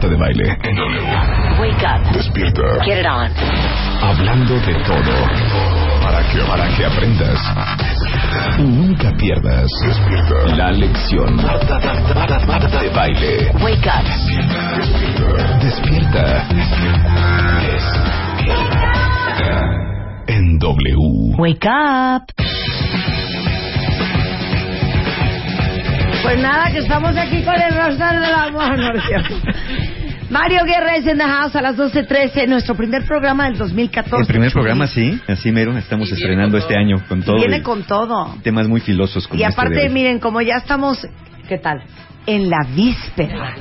[0.00, 0.56] Marta de Baile.
[1.60, 2.12] Wake up.
[2.14, 2.62] Despierta.
[2.86, 3.30] Get it on.
[4.00, 5.12] Hablando de todo.
[6.00, 7.38] Para que, para que aprendas.
[8.58, 9.68] Y nunca pierdas.
[9.84, 10.56] Despierta.
[10.56, 11.36] La lección.
[11.36, 11.78] Marta,
[12.14, 13.52] Marta, Marta de Baile.
[13.62, 14.04] Wake up.
[14.78, 15.58] Despierta.
[15.60, 16.48] Despierta.
[20.28, 21.34] En W.
[21.36, 22.32] Wake up.
[26.22, 28.78] Pues nada, que estamos aquí con el Rosal del Amor.
[30.30, 34.16] Mario Guerra es en the house a las 12.13, nuestro primer programa del 2014.
[34.16, 37.36] El primer programa, sí, así mero, estamos estrenando este año con todo.
[37.36, 38.36] Viene y con todo.
[38.42, 39.92] Temas muy filosos como Y este de aparte, hoy.
[39.92, 41.04] miren, como ya estamos,
[41.48, 41.82] ¿qué tal?
[42.26, 43.56] En la víspera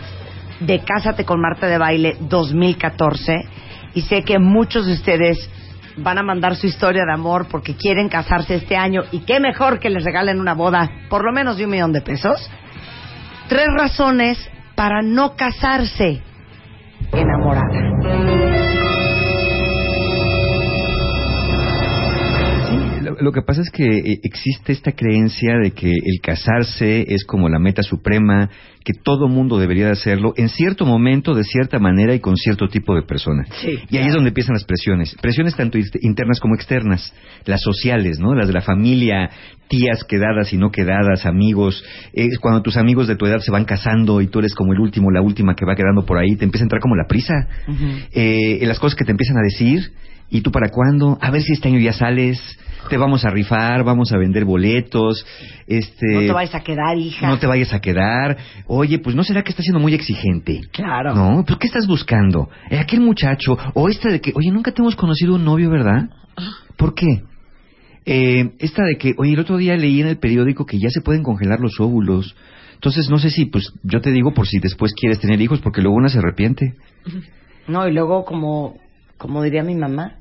[0.60, 3.34] de Cásate con Marta de Baile 2014,
[3.96, 5.50] y sé que muchos de ustedes
[6.02, 9.80] van a mandar su historia de amor porque quieren casarse este año, y qué mejor
[9.80, 12.50] que les regalen una boda, por lo menos de un millón de pesos.
[13.48, 14.38] Tres razones
[14.76, 16.22] para no casarse
[17.12, 17.99] enamorada.
[23.20, 27.50] Lo, que pasa es que eh, existe esta creencia de que el casarse es como
[27.50, 28.50] la meta suprema,
[28.84, 32.68] que todo mundo debería de hacerlo en cierto momento, de cierta manera y con cierto
[32.68, 33.46] tipo de persona.
[33.62, 37.14] Sí, y ahí es donde empiezan las presiones, presiones tanto internas como externas,
[37.46, 38.34] las sociales, ¿no?
[38.34, 39.30] Las de la familia,
[39.68, 41.84] tías quedadas y no quedadas, amigos,
[42.14, 44.80] eh, cuando tus amigos de tu edad se van casando y tú eres como el
[44.80, 47.48] último, la última que va quedando por ahí, te empieza a entrar como la prisa.
[48.12, 49.92] Eh, las cosas que te empiezan a decir,
[50.30, 51.18] ¿y tú para cuándo?
[51.22, 52.40] A ver si este año ya sales,
[52.90, 55.26] te vamos a rifar, vamos a vender boletos,
[55.68, 56.08] este...
[56.14, 57.28] No te vayas a quedar, hija.
[57.28, 58.38] no te vayas a quedar.
[58.68, 60.62] Oye, pues no será que estás siendo muy exigente.
[60.72, 61.14] Claro.
[61.14, 62.50] No, pues ¿qué estás buscando?
[62.70, 66.10] Eh, aquel muchacho, o esta de que, oye, nunca te hemos conocido un novio, ¿verdad?
[66.78, 67.24] ¿Por qué?
[68.06, 71.02] Eh, esta de que, oye, el otro día leí en el periódico que ya se
[71.02, 72.36] pueden congelar los óvulos.
[72.74, 75.82] Entonces, no sé si, pues, yo te digo por si después quieres tener hijos, porque
[75.82, 76.76] luego una se arrepiente.
[77.68, 78.78] No, y luego, como,
[79.20, 80.16] como diría mi mamá,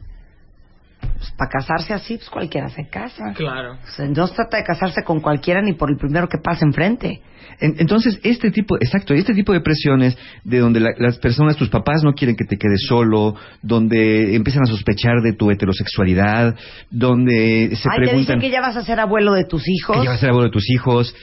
[1.17, 3.33] pues, para casarse así, pues cualquiera se casa.
[3.35, 3.75] Claro.
[3.83, 6.65] O sea, no se trata de casarse con cualquiera ni por el primero que pase
[6.65, 7.23] enfrente.
[7.61, 11.71] En- Entonces, este tipo, exacto, este tipo de presiones de donde la- las personas, tus
[11.71, 16.57] papás no quieren que te quedes solo, donde empiezan a sospechar de tu heterosexualidad,
[16.91, 19.97] donde se Ay, te dicen preguntan que ya vas a ser abuelo de tus hijos.
[19.99, 21.15] que ya vas a ser abuelo de tus hijos,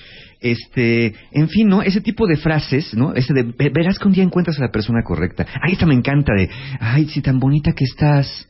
[0.52, 1.82] este, en fin, ¿no?
[1.82, 3.14] Ese tipo de frases, ¿no?
[3.14, 5.46] Ese de, "Ve- verás que un día encuentras a la persona correcta.
[5.62, 8.48] Ay, esta me encanta de, ay, si tan bonita que estás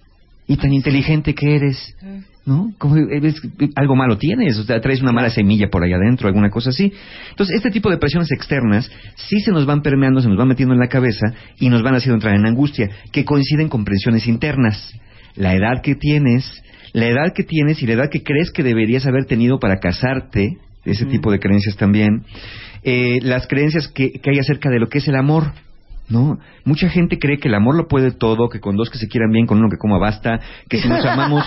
[0.47, 1.95] y tan inteligente que eres,
[2.45, 2.72] ¿no?
[2.78, 6.28] Como eh, eh, algo malo tienes, o sea, traes una mala semilla por ahí adentro,
[6.28, 6.91] alguna cosa así.
[7.31, 10.73] Entonces, este tipo de presiones externas sí se nos van permeando, se nos van metiendo
[10.75, 11.27] en la cabeza
[11.59, 14.94] y nos van haciendo entrar en angustia, que coinciden con presiones internas.
[15.35, 16.62] La edad que tienes,
[16.94, 20.57] la edad que tienes y la edad que crees que deberías haber tenido para casarte,
[20.85, 22.23] ese tipo de creencias también,
[22.84, 25.51] eh, las creencias que, que hay acerca de lo que es el amor.
[26.07, 26.38] ¿No?
[26.66, 29.31] Mucha gente cree que el amor lo puede todo, que con dos que se quieran
[29.31, 31.44] bien, con uno que coma basta, que si nos amamos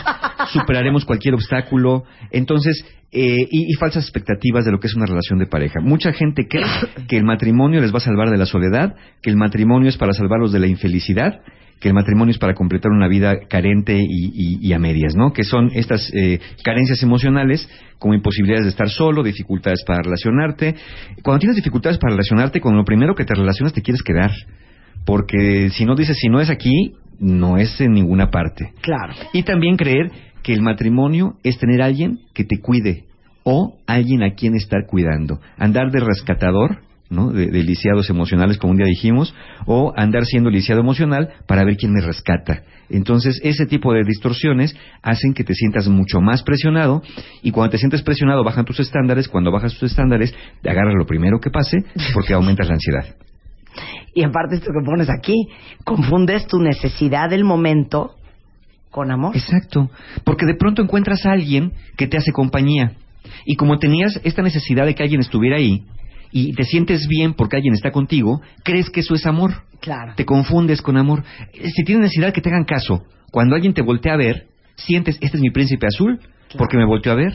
[0.53, 2.05] superaremos cualquier obstáculo.
[2.31, 5.81] Entonces, eh, y, y falsas expectativas de lo que es una relación de pareja.
[5.81, 6.67] Mucha gente cree
[7.09, 10.13] que el matrimonio les va a salvar de la soledad, que el matrimonio es para
[10.13, 11.41] salvarlos de la infelicidad,
[11.81, 15.33] que el matrimonio es para completar una vida carente y, y- y a medias, ¿no?
[15.33, 17.69] Que son estas eh, carencias emocionales
[17.99, 20.75] como imposibilidades de estar solo, dificultades para relacionarte.
[21.23, 24.31] Cuando tienes dificultades para relacionarte, con lo primero que te relacionas te quieres quedar.
[25.05, 28.73] Porque si no dices, si no es aquí, no es en ninguna parte.
[28.83, 29.15] Claro.
[29.33, 30.11] Y también creer
[30.43, 33.05] que el matrimonio es tener a alguien que te cuide
[33.43, 35.41] o alguien a quien estar cuidando.
[35.57, 37.31] Andar de rescatador, ¿no?
[37.31, 39.35] De, de lisiados emocionales, como un día dijimos,
[39.67, 42.63] o andar siendo lisiado emocional para ver quién me rescata.
[42.91, 47.03] Entonces, ese tipo de distorsiones hacen que te sientas mucho más presionado
[47.43, 51.07] y cuando te sientes presionado bajan tus estándares, cuando bajas tus estándares, te agarras lo
[51.07, 51.79] primero que pase
[52.15, 53.17] porque aumentas la ansiedad.
[54.15, 55.49] Y aparte esto que pones aquí,
[55.85, 58.17] confundes tu necesidad del momento
[58.91, 59.37] con amor.
[59.37, 59.91] Exacto,
[60.25, 62.95] porque de pronto encuentras a alguien que te hace compañía.
[63.45, 65.85] Y como tenías esta necesidad de que alguien estuviera ahí,
[66.31, 69.63] y te sientes bien porque alguien está contigo, crees que eso es amor.
[69.81, 70.13] Claro.
[70.17, 71.23] Te confundes con amor.
[71.53, 74.47] Eh, Si tienes necesidad que te hagan caso, cuando alguien te voltea a ver,
[74.77, 76.21] sientes, este es mi príncipe azul,
[76.57, 77.33] porque me volteó a ver.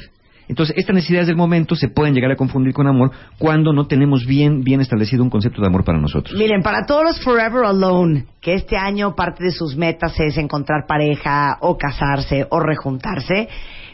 [0.49, 4.25] Entonces, estas necesidades del momento se pueden llegar a confundir con amor cuando no tenemos
[4.25, 6.37] bien, bien establecido un concepto de amor para nosotros.
[6.37, 10.85] Miren, para todos los Forever Alone, que este año parte de sus metas es encontrar
[10.85, 13.47] pareja o casarse o rejuntarse,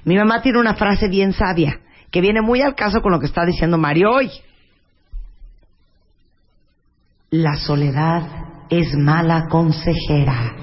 [0.06, 1.81] mi mamá tiene una frase bien sabia
[2.12, 4.30] que viene muy al caso con lo que está diciendo Mario hoy.
[7.31, 8.24] La soledad
[8.72, 10.56] es mala consejera.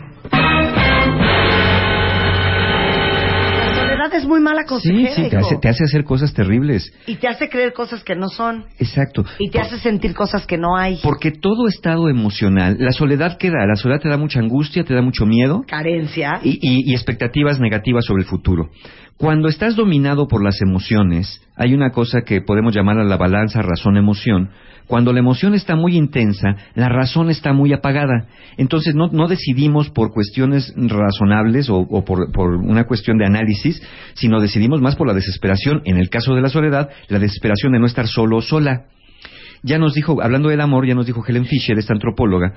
[3.62, 5.14] La soledad es muy mala Sí, consejera.
[5.14, 6.92] sí, te hace, te hace hacer cosas terribles.
[7.06, 8.64] Y te hace creer cosas que no son.
[8.78, 9.24] Exacto.
[9.38, 10.98] Y te hace sentir cosas que no hay.
[11.04, 14.92] Porque todo estado emocional, la soledad que da, la soledad te da mucha angustia, te
[14.94, 16.40] da mucho miedo Carencia.
[16.42, 18.70] y, y- y expectativas negativas sobre el futuro.
[19.18, 23.62] Cuando estás dominado por las emociones, hay una cosa que podemos llamar a la balanza
[23.62, 24.50] razón-emoción.
[24.86, 28.26] Cuando la emoción está muy intensa, la razón está muy apagada.
[28.58, 33.82] Entonces no, decidimos por cuestiones razonables o, o por, por una cuestión de análisis,
[34.12, 35.80] sino decidimos más por la desesperación.
[35.86, 38.84] En el caso de la soledad, la desesperación de no estar solo o sola.
[39.62, 42.52] Ya nos dijo, hablando del amor, ya nos dijo Helen Fisher, esta antropóloga,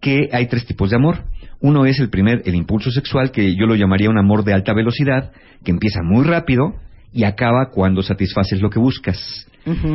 [0.00, 1.24] que hay tres tipos de amor.
[1.60, 4.72] Uno es el primer, el impulso sexual, que yo lo llamaría un amor de alta
[4.74, 5.32] velocidad,
[5.64, 6.74] que empieza muy rápido
[7.12, 9.46] y acaba cuando satisfaces lo que buscas.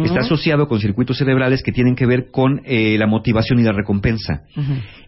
[0.03, 3.71] Está asociado con circuitos cerebrales que tienen que ver con eh, la motivación y la
[3.71, 4.43] recompensa.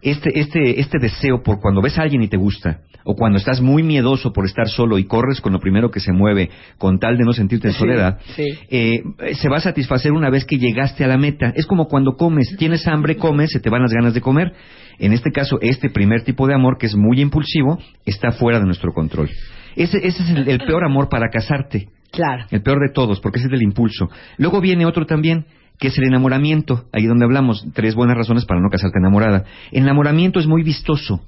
[0.02, 3.62] Este, este, este deseo por cuando ves a alguien y te gusta, o cuando estás
[3.62, 6.50] muy miedoso por estar solo y corres con lo primero que se mueve,
[6.80, 8.44] con tal de no sentirte en Sí, soledad, sí.
[8.72, 9.04] eh,
[9.34, 11.52] se va a satisfacer una vez que llegaste a la meta.
[11.56, 14.54] Es como cuando comes, tienes hambre, comes, se te van las ganas de comer.
[15.00, 18.65] En este caso, este primer tipo de amor, que es muy impulsivo, está fuera de
[18.65, 19.30] nuestro control.
[19.75, 21.89] Ese, ese es el, el peor amor para casarte.
[22.12, 22.45] Claro.
[22.50, 24.09] El peor de todos, porque ese es del impulso.
[24.38, 25.45] Luego viene otro también,
[25.80, 26.86] que es el enamoramiento.
[26.94, 29.44] Ahí donde hablamos, tres buenas razones para no casarte enamorada.
[29.71, 31.21] El enamoramiento es muy vistoso,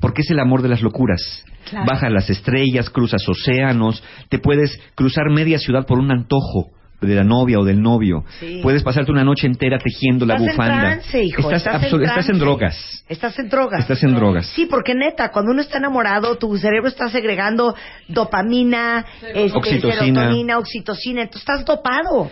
[0.00, 1.44] porque es el amor de las locuras.
[1.70, 1.86] Claro.
[1.88, 7.24] Bajas las estrellas, cruzas océanos, te puedes cruzar media ciudad por un antojo de la
[7.24, 8.24] novia o del novio.
[8.40, 8.60] Sí.
[8.62, 10.74] Puedes pasarte una noche entera tejiendo la bufanda.
[10.92, 11.42] en trance, hijo.
[11.42, 13.04] Estás, estás, en estás en drogas.
[13.08, 13.80] Estás en drogas.
[13.80, 14.46] Estás en drogas.
[14.54, 17.74] Sí, porque neta, cuando uno está enamorado, tu cerebro está segregando
[18.08, 19.94] dopamina, este, Oxitocina.
[19.94, 21.22] serotonina, oxitocina.
[21.22, 22.30] Entonces estás dopado.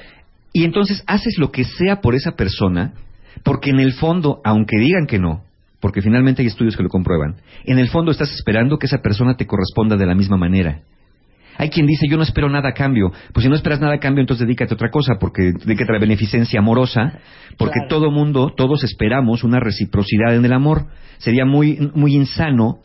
[0.53, 2.93] Y entonces haces lo que sea por esa persona,
[3.43, 5.44] porque en el fondo, aunque digan que no,
[5.81, 9.37] porque finalmente hay estudios que lo comprueban, en el fondo estás esperando que esa persona
[9.37, 10.82] te corresponda de la misma manera.
[11.59, 13.13] Hay quien dice, yo no espero nada a cambio.
[13.33, 15.95] Pues si no esperas nada a cambio, entonces dedícate a otra cosa, porque dedícate a
[15.95, 17.19] la beneficencia amorosa,
[17.59, 17.89] porque Claro.
[17.89, 20.87] todo mundo, todos esperamos una reciprocidad en el amor.
[21.19, 22.79] Sería muy, muy insano,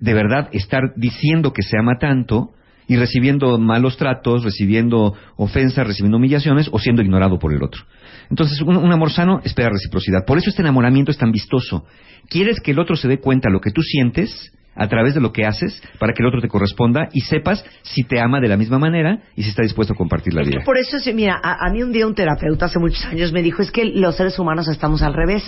[0.00, 2.50] de verdad, estar diciendo que se ama tanto
[2.86, 7.82] y recibiendo malos tratos, recibiendo ofensas, recibiendo humillaciones o siendo ignorado por el otro.
[8.30, 10.24] Entonces, un, un amor sano espera reciprocidad.
[10.26, 11.84] Por eso este enamoramiento es tan vistoso.
[12.30, 15.20] Quieres que el otro se dé cuenta de lo que tú sientes a través de
[15.20, 18.48] lo que haces para que el otro te corresponda y sepas si te ama de
[18.48, 20.64] la misma manera y si está dispuesto a compartir la Es que vida.
[20.64, 23.60] por eso, mira, a, a mí un día un terapeuta hace muchos años me dijo,
[23.60, 25.42] es que los seres humanos estamos al revés.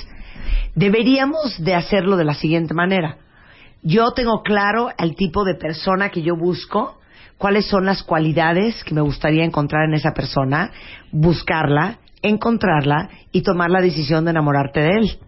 [0.75, 3.17] Deberíamos de hacerlo de la siguiente manera.
[3.83, 6.99] Yo tengo claro el tipo de persona que yo busco,
[7.39, 10.71] cuáles son las cualidades que me gustaría encontrar en esa persona,
[11.13, 15.19] buscarla, encontrarla y tomar la decisión de enamorarte de él.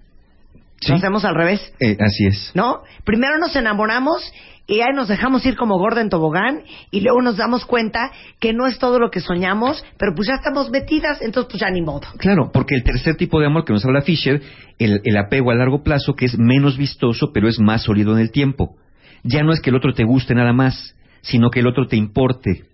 [0.82, 0.90] ¿Sí?
[0.90, 1.72] Lo hacemos al revés.
[1.80, 2.50] Eh, así es.
[2.54, 2.82] ¿no?
[3.04, 4.32] Primero nos enamoramos
[4.66, 8.52] y ahí nos dejamos ir como gorda en tobogán y luego nos damos cuenta que
[8.52, 11.82] no es todo lo que soñamos, pero pues ya estamos metidas, entonces pues ya ni
[11.82, 12.08] modo.
[12.18, 14.42] Claro, porque el tercer tipo de amor que nos habla Fisher,
[14.78, 18.20] el, el apego a largo plazo, que es menos vistoso, pero es más sólido en
[18.20, 18.76] el tiempo.
[19.22, 21.96] Ya no es que el otro te guste nada más, sino que el otro te
[21.96, 22.64] importe.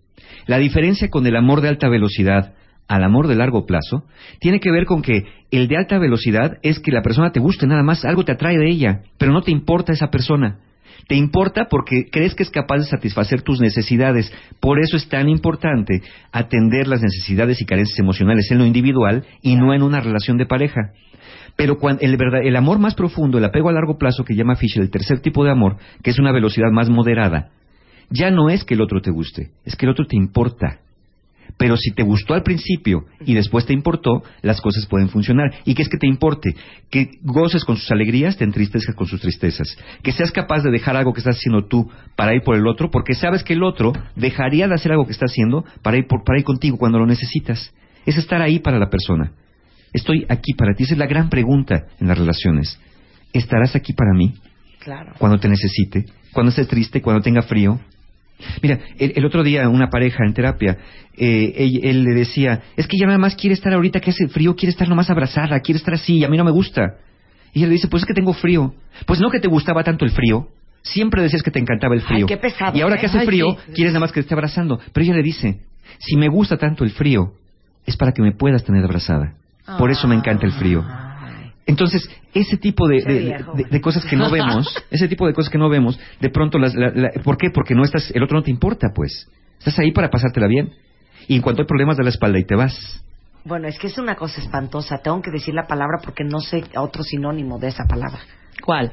[0.47, 2.55] La diferencia con el amor de alta velocidad
[2.89, 4.05] al amor de largo plazo
[4.41, 7.67] tiene que ver con que el de alta velocidad es que la persona te guste
[7.67, 10.59] nada más, algo te atrae de ella, pero no te importa esa persona.
[11.07, 14.31] Te importa porque crees que es capaz de satisfacer tus necesidades.
[14.61, 16.03] Por eso es tan importante
[16.33, 20.45] atender las necesidades y carencias emocionales en lo individual y no en una relación de
[20.47, 20.93] pareja.
[21.57, 24.57] Pero cuando el, verdad- el amor más profundo, el apego a largo plazo que llama
[24.57, 27.51] Fisher, el tercer tipo de amor, que es una velocidad más moderada,
[28.11, 30.81] ya no es que el otro te guste, es que el otro te importa.
[31.57, 35.53] Pero si te gustó al principio y después te importó, las cosas pueden funcionar.
[35.65, 36.55] ¿Y qué es que te importe?
[36.91, 39.77] Que goces con sus alegrías, te entristezcas con sus tristezas.
[40.03, 42.91] Que seas capaz de dejar algo que estás haciendo tú para ir por el otro,
[42.91, 46.23] porque sabes que el otro dejaría de hacer algo que está haciendo para ir, por-
[46.25, 47.73] para ir contigo cuando lo necesitas.
[48.07, 49.33] Es estar ahí para la persona.
[49.93, 50.85] Estoy aquí para ti.
[50.85, 52.79] Esa es la gran pregunta en las relaciones.
[53.33, 54.35] ¿Estarás aquí para mí
[54.81, 55.13] Claro.
[55.19, 56.05] cuando te necesite?
[56.33, 57.81] Cuando esté triste, cuando tenga frío.
[58.63, 60.79] Mira, el, el otro día una pareja en terapia,
[61.17, 64.29] eh, él, él le decía, es que ya nada más quiere estar ahorita que hace
[64.29, 66.97] frío, quiere estar nomás abrazada, quiere estar así, y a mí no me gusta.
[67.53, 68.75] Y ella le dice, pues es que tengo frío.
[69.07, 70.49] Pues no que te gustaba tanto el frío,
[70.83, 72.27] siempre decías que te encantaba el Ay, frío.
[72.27, 73.01] qué pesado, y ahora ¿eh?
[73.01, 73.73] que hace Ay, frío, sí.
[73.75, 74.79] quieres nada más que te esté abrazando.
[74.93, 75.61] Pero ella le dice,
[75.99, 77.33] si me gusta tanto el frío,
[77.87, 79.35] es para que me puedas tener abrazada.
[79.79, 80.85] Por eso me encanta el frío.
[81.69, 83.21] Entonces, ese tipo de, de-
[83.55, 86.59] de- de cosas que no vemos, ese tipo de cosas que no vemos, de pronto,
[86.59, 87.51] las, la- la- ¿por qué?
[87.51, 89.29] Porque no estás, el otro no te importa, pues.
[89.59, 90.73] Estás ahí para pasártela bien.
[91.29, 92.75] Y en cuanto hay problemas, da la espalda y te vas.
[93.45, 94.99] Bueno, es que es una cosa espantosa.
[95.03, 98.19] Tengo que decir la palabra porque no sé otro sinónimo de esa palabra.
[98.65, 98.93] ¿Cuál?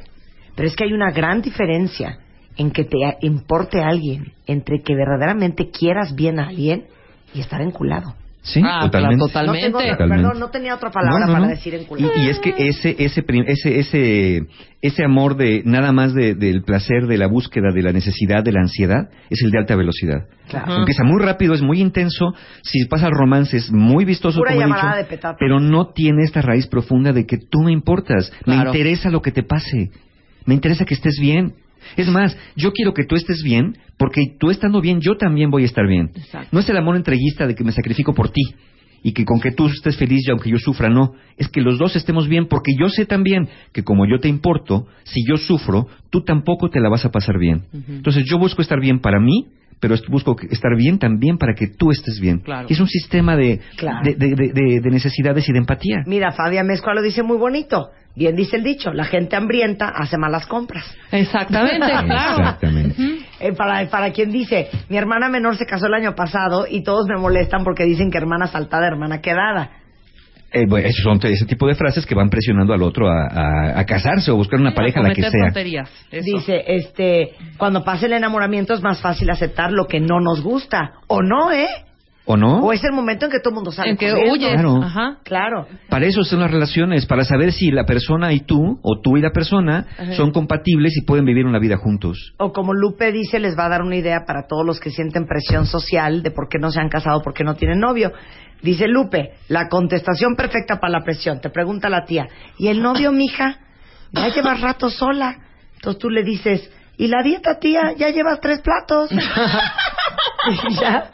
[0.55, 2.20] Pero es que hay una gran diferencia
[2.58, 6.86] en que te importe a alguien, entre que verdaderamente quieras bien a alguien
[7.34, 8.15] y estar enculado.
[8.47, 9.15] Sí, Ah, totalmente.
[9.15, 9.59] claro, totalmente.
[9.59, 10.23] No tengo otra- Totalmente.
[10.23, 11.49] perdón, no tenía otra palabra No, no, para no.
[11.49, 12.11] decir enculado.
[12.15, 14.41] Y, y es que ese ese ese ese
[14.83, 18.51] ese amor de nada más de- del placer, de la búsqueda, de la necesidad, de
[18.51, 20.27] la ansiedad, es el de alta velocidad.
[20.47, 20.75] Claro.
[20.77, 22.35] Empieza muy rápido, es muy intenso.
[22.61, 25.37] Si pasa el romance es muy vistoso, Pura como he dicho, de petate.
[25.39, 28.31] pero no tiene esta raíz profunda de que tú me importas.
[28.45, 29.89] Me interesa lo que te pase.
[30.45, 31.55] Me interesa que estés bien.
[31.95, 35.63] Es más, yo quiero que tú estés bien porque tú estando bien, yo también voy
[35.63, 36.11] a estar bien.
[36.15, 36.49] Exacto.
[36.51, 38.41] No es el amor entreguista de que me sacrifico por ti
[39.05, 41.13] y que con que tú estés feliz y aunque yo sufra, no.
[41.37, 44.87] Es que los dos estemos bien porque yo sé también que como yo te importo,
[45.03, 47.65] si yo sufro, tú tampoco te la vas a pasar bien.
[47.87, 49.45] Entonces yo busco estar bien para mí,
[49.79, 52.39] pero busco que- estar bien también para que tú estés bien.
[52.39, 52.67] Claro.
[52.70, 54.00] Y es un sistema de, Claro.
[54.03, 56.03] de, de- de- de- de necesidades y de empatía.
[56.05, 57.89] Mira, Fabián Mezcua lo dice muy bonito.
[58.15, 60.86] Bien dice el dicho, la gente hambrienta hace malas compras.
[61.12, 62.38] Exactamente, claro.
[62.39, 62.96] Exactamente.
[63.41, 67.08] Eh, para, para quien dice, mi hermana menor se casó el año pasado y todos
[67.08, 69.70] me molestan porque dicen que hermana saltada, hermana quedada.
[70.55, 73.79] Eh, bueno, esos son ese tipo de frases que van presionando al otro a, a-
[73.79, 75.31] a casarse o buscar una pareja la que sea.
[75.47, 75.89] tonterías.
[76.12, 80.93] Dice, este, cuando pasa el enamoramiento es más fácil aceptar lo que no nos gusta.
[81.07, 81.67] O no, ¿eh?
[82.27, 82.62] ¿O no?
[82.65, 84.53] O es el momento en que todo el mundo sale En que huyes.
[84.53, 84.81] Claro.
[84.81, 85.17] Ajá.
[85.24, 85.67] Claro.
[85.89, 89.21] Para eso son las relaciones, para saber si la persona y tú, o tú y
[89.21, 89.85] la persona,
[90.17, 92.33] son compatibles y pueden vivir una vida juntos.
[92.39, 95.27] O como Lupe dice, les va a dar una idea para todos los que sienten
[95.27, 98.12] presión social de por qué no se han casado, por qué no tienen novio.
[98.62, 101.39] Dice Lupe, la contestación perfecta para la presión.
[101.39, 103.59] Te pregunta la tía, ¿y el novio, mija?
[104.12, 105.38] Ya llevas rato sola.
[105.75, 107.93] Entonces tú le dices, ¿y la dieta, tía?
[107.97, 109.09] Ya llevas tres platos.
[110.69, 111.12] Y ya.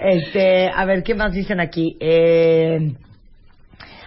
[0.00, 1.96] Este, a ver, ¿qué más dicen aquí?
[2.00, 2.94] Eh,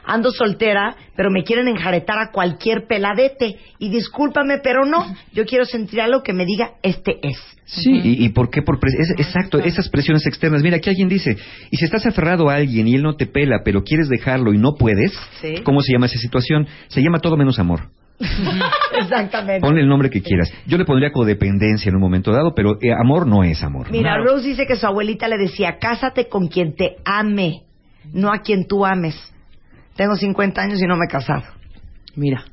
[0.10, 3.58] ando soltera, pero me quieren enjaretar a cualquier peladete.
[3.78, 5.06] Y discúlpame, pero no.
[5.34, 7.38] Yo quiero sentir algo que me diga, este es.
[7.66, 8.62] Sí, y, y por qué?
[8.64, 10.64] Por pres- es- exacto, esas presiones externas.
[10.64, 11.38] Mira, aquí alguien dice,
[11.70, 14.58] y si estás aferrado a alguien y él no te pela, pero quieres dejarlo y
[14.58, 15.12] no puedes,
[15.42, 15.56] Sí.
[15.64, 16.68] ¿cómo se llama esa situación?
[16.88, 17.90] Se llama todo menos amor.
[19.00, 19.62] Exactamente.
[19.62, 20.52] Ponle el nombre que quieras.
[20.66, 23.92] Yo le pondría codependencia en un momento dado, pero eh, amor no es amor.
[23.92, 24.26] Mira, Claro.
[24.26, 27.64] Rose dice que su abuelita le decía, cásate con quien te ame,
[28.14, 29.16] no a quien tú ames.
[30.00, 31.44] Tengo 50 años y no me he casado.
[32.16, 32.46] Mira.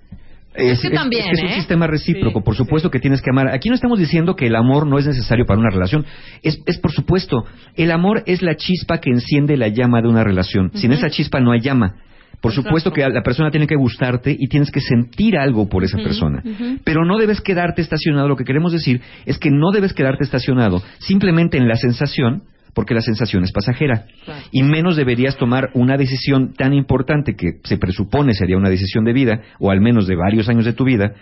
[0.53, 1.55] Es que también, es un ¿eh?
[1.55, 3.55] sistema recíproco, Sí, por supuesto que tienes que amar.
[3.55, 6.05] Aquí no estamos diciendo que el amor no es necesario para una relación.
[6.43, 7.45] Es, es por supuesto,
[7.77, 10.73] el amor es la chispa que enciende la llama de una relación.
[10.75, 11.95] Sin esa chispa no hay llama.
[12.41, 12.63] Por Exacto.
[12.69, 16.43] supuesto que la persona tiene que gustarte y tienes que sentir algo por esa persona.
[16.83, 18.27] Pero no debes quedarte estacionado.
[18.27, 22.43] Lo que queremos decir es que no debes quedarte estacionado simplemente en la sensación,
[22.77, 24.05] porque la sensación es pasajera.
[24.27, 24.43] Claro.
[24.53, 29.15] Y menos deberías tomar una decisión tan importante que se presupone sería una decisión de
[29.15, 31.15] vida, o al menos de varios años de tu vida,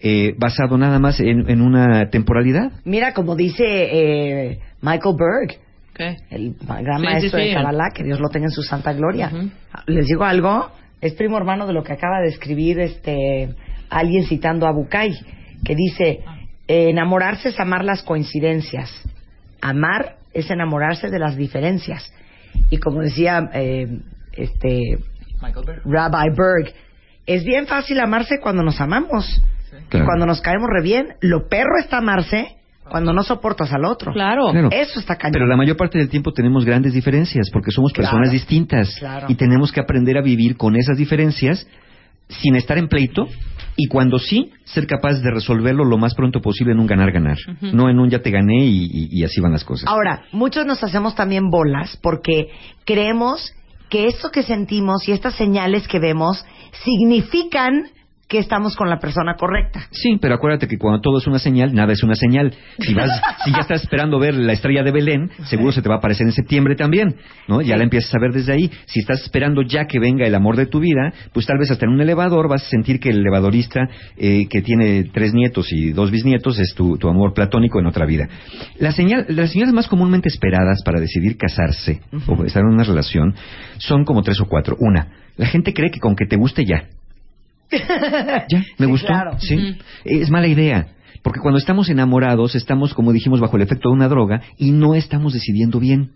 [0.00, 2.72] eh, basado nada más en, en una temporalidad.
[2.86, 5.60] Mira, como dice eh, Michael Berg,
[5.94, 6.16] ¿Qué?
[6.30, 7.48] el gran Sí, maestro sí, sí.
[7.50, 9.30] de Kabbalah, que Dios lo tenga en su santa gloria.
[9.34, 9.50] Ujú.
[9.88, 10.70] Les digo algo,
[11.02, 13.50] es primo hermano de lo que acaba de escribir este
[13.90, 15.12] alguien citando a Bucay,
[15.62, 16.20] que dice,
[16.68, 18.90] eh, enamorarse es amar las coincidencias,
[19.60, 22.12] amar es enamorarse de las diferencias.
[22.70, 23.86] Y como decía eh,
[24.32, 24.98] este
[25.84, 26.72] Rabbi Berg,
[27.26, 29.42] es bien fácil amarse cuando nos amamos,
[29.88, 30.06] Claro.
[30.06, 31.14] cuando nos caemos re bien.
[31.20, 32.56] Lo perro está amarse
[32.88, 34.12] cuando no soportas al otro.
[34.12, 34.50] Claro.
[34.50, 34.68] Claro.
[34.70, 35.32] Eso está cañón.
[35.32, 38.10] Pero la mayor parte del tiempo tenemos grandes diferencias porque somos Claro.
[38.10, 39.26] personas distintas Claro.
[39.30, 41.66] y tenemos que aprender a vivir con esas diferencias
[42.28, 43.28] sin estar en pleito
[43.76, 47.88] y cuando sí, ser capaz de resolverlo lo más pronto posible en un ganar-ganar, no
[47.88, 49.88] en un ya te gané y, y- y así van las cosas.
[49.88, 52.48] Ahora, muchos nos hacemos también bolas porque
[52.84, 53.52] creemos
[53.88, 56.44] que esto que sentimos y estas señales que vemos
[56.84, 57.84] significan
[58.32, 59.88] que estamos con la persona correcta.
[59.90, 62.54] Sí, pero acuérdate que cuando todo es una señal, nada es una señal.
[62.78, 63.10] Si vas,
[63.44, 66.26] si ya estás esperando ver la estrella de Belén, seguro se te va a aparecer
[66.26, 67.60] en septiembre también, ¿no?
[67.60, 68.70] Ya la empiezas a ver desde ahí.
[68.86, 71.84] Si estás esperando ya que venga el amor de tu vida, pues tal vez hasta
[71.84, 73.86] en un elevador vas a sentir que el elevadorista
[74.16, 78.06] eh, que tiene tres nietos y dos bisnietos es tu, tu amor platónico en otra
[78.06, 78.30] vida.
[78.78, 83.34] La señal, las señales más comúnmente esperadas para decidir casarse o estar en una relación
[83.76, 84.74] son como tres o cuatro.
[84.80, 86.88] Una, la gente cree que con que te guste ya.
[88.48, 89.06] Ya, me Sí, gustó.
[89.08, 89.38] claro.
[89.38, 89.78] Sí.
[90.04, 90.86] Es mala idea.
[91.22, 94.94] Porque cuando estamos enamorados, estamos, como dijimos, bajo el efecto de una droga y no
[94.94, 96.10] estamos decidiendo bien.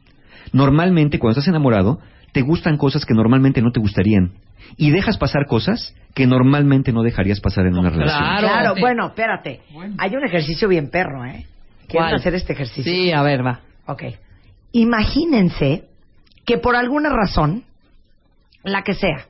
[0.52, 2.00] Normalmente, cuando estás enamorado,
[2.32, 4.32] te gustan cosas que normalmente no te gustarían.
[4.76, 8.38] Y dejas pasar cosas que normalmente no dejarías pasar en una relación.
[8.38, 8.74] Claro.
[8.74, 8.80] Sí.
[8.80, 9.60] bueno, espérate.
[9.98, 11.46] Hay un ejercicio bien perro, ¿eh?
[11.86, 12.14] ¿Quieren ¿Cuál?
[12.16, 12.92] hacer este ejercicio?
[12.92, 13.60] Sí, a ver, va.
[13.86, 14.02] Ok.
[14.72, 15.84] Imagínense
[16.44, 17.62] que por alguna razón,
[18.64, 19.26] la que sea,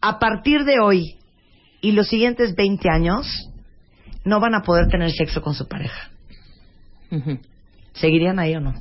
[0.00, 1.17] a partir de hoy
[1.80, 3.50] y los siguientes 20 años,
[4.24, 6.10] no van a poder tener sexo con su pareja.
[7.94, 8.74] ¿Seguirían ahí o no?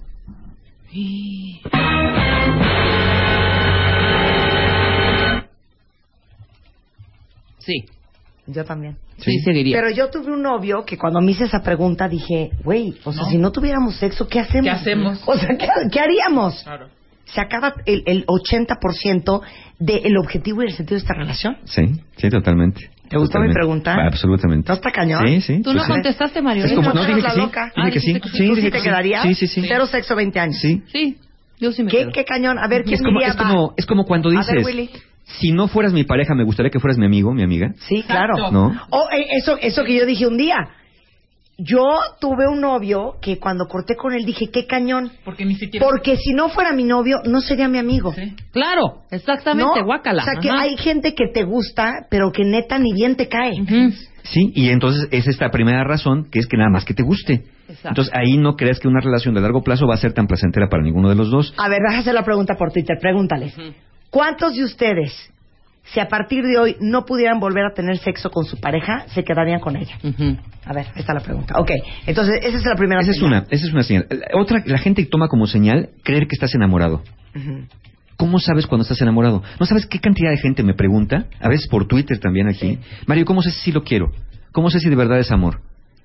[7.60, 7.86] Sí.
[8.48, 8.98] Yo también.
[9.18, 9.78] Sí, seguiría.
[9.78, 13.26] Pero yo tuve un novio que cuando me hice esa pregunta dije, güey, o sea,
[13.26, 14.64] si no tuviéramos sexo, ¿qué hacemos?
[14.64, 15.22] ¿Qué hacemos?
[15.28, 16.64] O sea, ¿qué, qué haríamos?
[16.64, 16.88] Claro.
[17.34, 19.42] Se acaba el, el 80%
[19.80, 21.58] del objetivo y el sentido de esta relación.
[21.66, 21.84] Sí,
[22.16, 22.90] sí, totalmente.
[23.10, 23.96] ¿Te gustó mi pregunta?
[24.06, 24.68] Absolutamente.
[24.68, 25.26] ¿No está cañón?
[25.28, 25.62] Sí, sí.
[25.62, 25.92] Tú no pues sí.
[25.94, 26.66] contestaste, Mario.
[26.66, 27.44] Es como, ¿No no, dije la que sí.
[27.76, 28.14] Dije que sí.
[28.14, 28.14] sí.
[28.14, 29.24] Sí, ¿Tú dije sí que te quedarías?
[29.24, 29.62] Sí, sí, sí.
[29.68, 30.58] Cero sexo 20 años.
[30.60, 30.84] Sí.
[30.88, 31.18] Sí,
[31.60, 32.12] yo sí me ¿Qué, quedo.
[32.12, 32.60] qué cañón?
[32.60, 34.90] A ver, ¿quién Es como, diría es, como, es como cuando A dices, ver, Willy.
[35.24, 37.74] si no fueras mi pareja, me gustaría que fueras mi amigo, mi amiga.
[37.88, 38.52] Sí, claro.
[38.52, 38.74] ¿No?
[38.90, 40.56] Oh, eh, eso, eso que yo dije un día.
[41.58, 45.12] Yo tuve un novio que cuando corté con él dije, qué cañón.
[45.26, 45.86] Porque ni siquiera...
[45.86, 48.14] Porque si no fuera mi novio, no sería mi amigo.
[48.14, 48.36] Sí.
[48.52, 49.86] Claro, exactamente, ¿No?
[49.86, 50.22] guácala.
[50.22, 53.56] O sea, que hay gente que te gusta, pero que neta ni bien te cae.
[54.24, 57.46] Sí, y entonces es esta primera razón, que es que nada más que te guste.
[57.68, 57.88] Exacto.
[57.90, 60.70] Entonces ahí no creas que una relación de largo plazo va a ser tan placentera
[60.70, 61.54] para ninguno de los dos.
[61.58, 62.98] A ver, vas a hacer la pregunta por Twitter.
[63.02, 63.56] Pregúntales.
[64.10, 65.34] ¿Cuántos de ustedes,
[65.94, 69.24] si a partir de hoy no pudieran volver a tener sexo con su pareja, se
[69.24, 69.98] quedarían con ella?
[70.66, 71.54] A ver, esta es la pregunta.
[71.60, 71.72] Ok,
[72.06, 73.32] entonces esa es la primera Esa es señal.
[73.32, 74.08] una, esa es una señal.
[74.10, 77.04] La Otra, la gente toma como señal creer que estás enamorado.
[78.18, 79.44] ¿Cómo sabes cuando estás enamorado?
[79.60, 81.28] ¿No sabes qué cantidad de gente me pregunta?
[81.40, 82.80] A veces por Twitter también aquí.
[83.06, 84.12] Mario, ¿cómo sé si lo quiero?
[84.52, 85.62] ¿Cómo sé si de verdad es amor?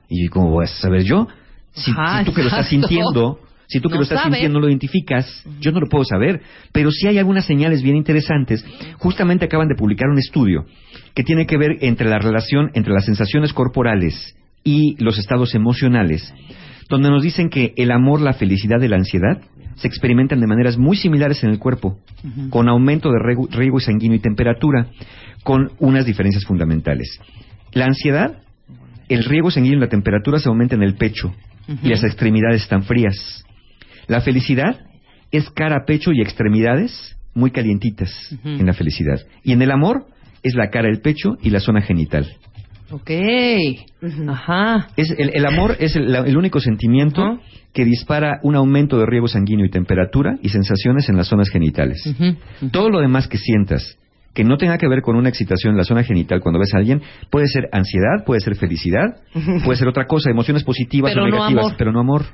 [0.08, 1.26] Y ¿cómo voy a saber yo?
[1.72, 3.40] Si, Ajá, si tú que lo estás sintiendo,
[3.72, 4.34] si tú que No lo estás sabe.
[4.34, 6.42] sintiendo lo identificas, yo no lo puedo saber.
[6.72, 8.64] Pero sí hay algunas señales bien interesantes.
[8.98, 10.66] Justamente acaban de publicar un estudio
[11.14, 16.32] que tiene que ver entre la relación entre las sensaciones corporales y los estados emocionales,
[16.88, 19.40] donde nos dicen que el amor, la felicidad y la ansiedad
[19.76, 21.98] se experimentan de maneras muy similares en el cuerpo,
[22.50, 23.18] con aumento de
[23.50, 24.88] riego sanguíneo y temperatura,
[25.42, 27.18] con unas diferencias fundamentales.
[27.72, 28.42] La ansiedad,
[29.08, 31.34] el riego sanguíneo y la temperatura se aumentan en el pecho
[31.82, 33.44] y las extremidades están frías.
[34.06, 34.80] La felicidad
[35.30, 38.10] es cara, pecho y extremidades muy calientitas
[38.44, 39.20] en la felicidad.
[39.42, 40.06] Y en el amor
[40.42, 42.26] es la cara, el pecho y la zona genital.
[42.90, 43.10] Ok.
[44.28, 44.88] Ajá.
[44.96, 47.40] Es el, el amor es el, único sentimiento
[47.72, 52.02] que dispara un aumento de riego sanguíneo y temperatura y sensaciones en las zonas genitales.
[52.70, 53.96] Todo lo demás que sientas
[54.34, 56.78] que no tenga que ver con una excitación en la zona genital cuando ves a
[56.78, 59.16] alguien, puede ser ansiedad, puede ser felicidad,
[59.64, 62.24] puede ser otra cosa, emociones positivas Pero o negativas, pero no amor.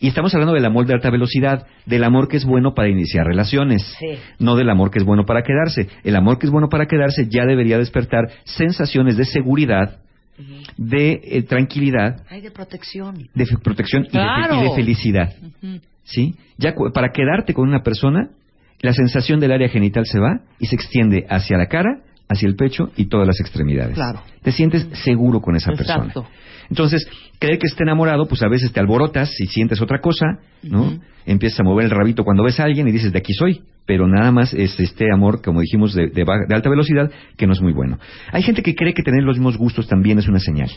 [0.00, 3.26] Y estamos hablando del amor de alta velocidad, del amor que es bueno para iniciar
[3.26, 4.18] relaciones, Sí.
[4.38, 5.88] no del amor que es bueno para quedarse.
[6.04, 9.98] El amor que es bueno para quedarse ya debería despertar sensaciones de seguridad,
[10.76, 13.28] de eh, tranquilidad, Ay, de protección.
[13.34, 15.32] de protección y de y, felicidad.
[16.04, 16.34] ¿Sí?
[16.58, 18.30] Ya para quedarte con una persona,
[18.80, 22.56] la sensación del área genital se va y se extiende hacia la cara, hacia el
[22.56, 23.94] pecho y todas las extremidades.
[23.94, 24.22] Claro.
[24.42, 26.12] Te sientes seguro con esa persona.
[26.72, 27.06] Entonces,
[27.38, 30.98] creer que está enamorado, pues a veces te alborotas y sientes otra cosa, ¿no?
[31.26, 33.60] Empiezas a mover el rabito cuando ves a alguien y dices, de aquí soy.
[33.84, 37.52] Pero nada más es este amor, como dijimos, de, de de alta velocidad, que no
[37.52, 37.98] es muy bueno.
[38.32, 40.70] Hay gente que cree que tener los mismos gustos también es una señal.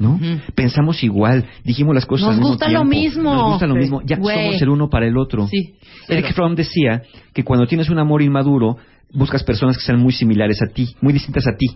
[0.00, 0.18] ¿No?
[0.56, 3.34] Pensamos igual, dijimos las cosas Nos al mismo gusta lo mismo.
[3.34, 3.80] Nos gusta lo Sí.
[3.80, 4.00] mismo.
[4.04, 5.46] Ya somos el uno para el otro.
[5.46, 5.74] Sí.
[6.08, 6.32] Eric.
[6.32, 7.02] Fromm decía
[7.34, 8.78] que cuando tienes un amor inmaduro,
[9.12, 11.66] buscas personas que sean muy similares a ti, muy distintas a ti,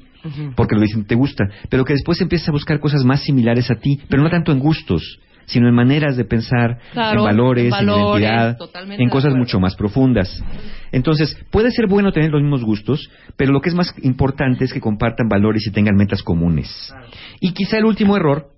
[0.54, 3.74] porque lo distinto te gusta, pero que después empiezas a buscar cosas más similares a
[3.76, 7.70] ti, pero no tanto en gustos, sino en maneras de pensar, Claro, en valores, en
[7.70, 8.58] valores, en identidad,
[8.98, 10.42] en cosas mucho más profundas.
[10.90, 14.72] Entonces, puede ser bueno tener los mismos gustos, pero lo que es más importante es
[14.72, 16.94] que compartan valores y tengan metas comunes.
[17.40, 18.48] Y quizá el último error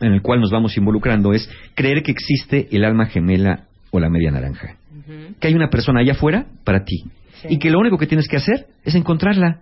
[0.00, 4.10] en el cual nos vamos involucrando es creer que existe el alma gemela o la
[4.10, 4.76] media naranja.
[5.40, 7.04] Que hay una persona allá afuera para ti.
[7.44, 7.54] Sí.
[7.54, 9.60] Y que lo único que tienes que hacer es encontrarla.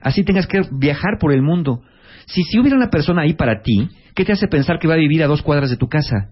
[0.00, 1.82] Así tengas que viajar por el mundo.
[2.26, 4.98] Si, si hubiera una persona ahí para ti, ¿qué te hace pensar que va a
[4.98, 6.30] vivir a dos cuadras de tu casa?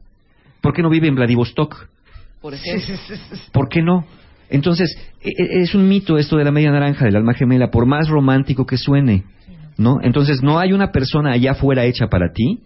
[0.61, 1.89] ¿Por qué no vive en Vladivostok?
[2.41, 2.95] Por ejemplo.
[3.53, 4.05] ¿Por qué no?
[4.51, 7.87] Entonces, e- e- es un mito esto de la media naranja, del alma gemela, por
[7.87, 9.25] más romántico que suene,
[9.79, 9.99] ¿no?
[10.03, 12.61] Entonces, no hay una persona allá afuera hecha para ti.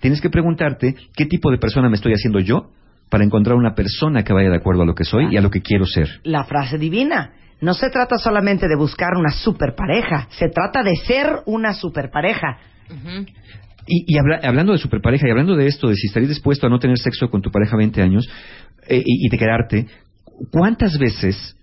[0.00, 2.70] Tienes que preguntarte qué tipo de persona me estoy haciendo yo
[3.10, 5.50] para encontrar una persona que vaya de acuerdo a lo que soy y a lo
[5.50, 6.20] que quiero ser.
[6.24, 7.32] La frase divina.
[7.60, 12.08] No se trata solamente de buscar una super pareja, se trata de ser una super
[12.10, 12.56] pareja.
[13.86, 16.70] Y, y habla- hablando de superpareja y hablando de esto, de si estarías dispuesto a
[16.70, 18.28] no tener sexo con tu pareja 20 años
[18.88, 19.86] eh, y, y de quedarte,
[20.50, 21.56] ¿cuántas veces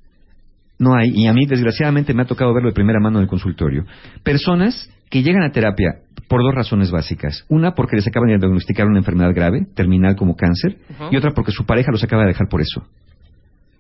[0.80, 3.30] no hay, y a mí desgraciadamente me ha tocado verlo de primera mano en el
[3.30, 3.86] consultorio,
[4.24, 7.46] personas que llegan a terapia por dos razones básicas.
[7.50, 10.78] Una, porque les acaban de diagnosticar una enfermedad grave, terminal como cáncer,
[11.12, 12.84] y otra porque su pareja los acaba de dejar por eso.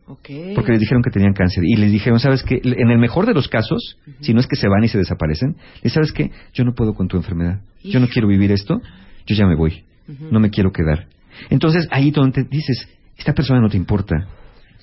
[0.09, 0.29] Ok.
[0.55, 2.61] porque les dijeron que tenían cáncer y les dijeron, ¿sabes qué?
[2.63, 5.57] En el mejor de los casos, si no es que se van y se desaparecen,
[5.83, 6.31] les ¿sabes qué?
[6.53, 7.59] Yo no puedo con tu enfermedad.
[7.83, 8.79] Yo no quiero vivir esto.
[9.25, 9.83] Yo ya me voy.
[10.31, 11.07] No me quiero quedar.
[11.49, 14.15] Entonces, ahí donde dices, esta persona no te importa.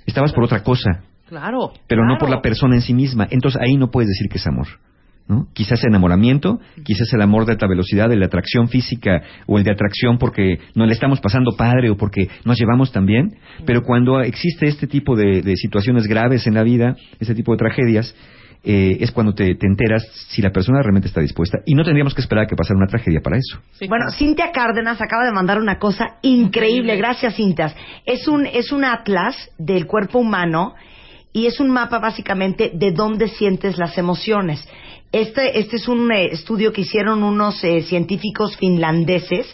[0.04, 1.72] Estabas por otra cosa, Claro.
[1.86, 3.26] pero no por la persona en sí misma.
[3.30, 4.66] Entonces, ahí no puedes decir que es amor.
[5.26, 5.48] ¿No?
[5.54, 9.72] Quizás enamoramiento, quizás el amor de alta velocidad, de la atracción física o el de
[9.72, 14.20] atracción porque nos le estamos pasando padre o porque nos llevamos tan bien, pero cuando
[14.20, 18.14] existe este tipo de, de situaciones graves en la vida, este tipo de tragedias,
[18.66, 22.14] eh, es cuando te, te enteras si la persona realmente está dispuesta y no tendríamos
[22.14, 23.60] que esperar a que pasara una tragedia para eso.
[23.72, 24.06] Sí, Bueno.
[24.10, 26.96] Cintia Cárdenas acaba de mandar una cosa increíble.
[26.96, 27.74] Gracias, Cintia.
[28.06, 30.74] Es un, es un atlas del cuerpo humano
[31.30, 34.66] y es un mapa básicamente de dónde sientes las emociones.
[35.14, 39.46] Este, este es un eh, estudio que hicieron unos eh, científicos finlandeses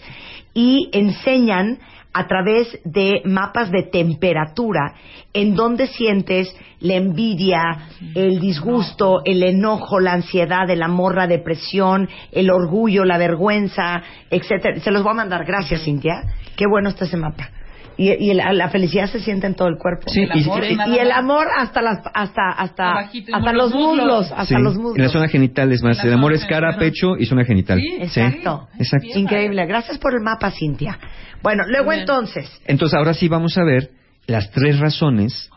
[0.54, 1.78] y enseñan
[2.14, 4.94] a través de mapas de temperatura
[5.34, 12.08] en dónde sientes la envidia, el disgusto, el enojo, la ansiedad, el amor, la depresión,
[12.32, 14.80] el orgullo, la vergüenza, etcétera.
[14.80, 15.44] Se los voy a mandar.
[15.44, 16.22] Gracias, Cintia.
[16.56, 17.50] Qué bueno está ese mapa.
[17.96, 20.08] Y, y la, la felicidad se siente en todo el cuerpo.
[20.08, 24.06] Sí, El amor y- el amor hasta las hasta hasta Abajito, hasta los los muslos,
[24.06, 24.32] muslos.
[24.32, 24.96] hasta Sí, los muslos.
[24.96, 25.98] En la zona genital es más.
[25.98, 27.78] La El amor es cara, pecho y zona genital.
[27.78, 28.68] Sí, Exacto.
[28.78, 29.06] exacto.
[29.14, 29.66] Increíble.
[29.66, 30.98] Gracias por el mapa, Cintia.
[31.42, 32.00] Bueno, luego bien.
[32.00, 33.90] entonces, Entonces ahora sí vamos a ver
[34.26, 35.50] las tres razones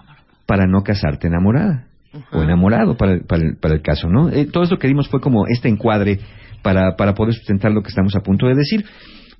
[0.46, 1.86] para no casarte enamorada
[2.32, 4.30] o enamorado para el, para el, para el caso, ¿no?
[4.30, 6.20] Eh, todo esto que dimos fue como este encuadre
[6.62, 8.86] para, para poder sustentar lo que estamos a punto de decir.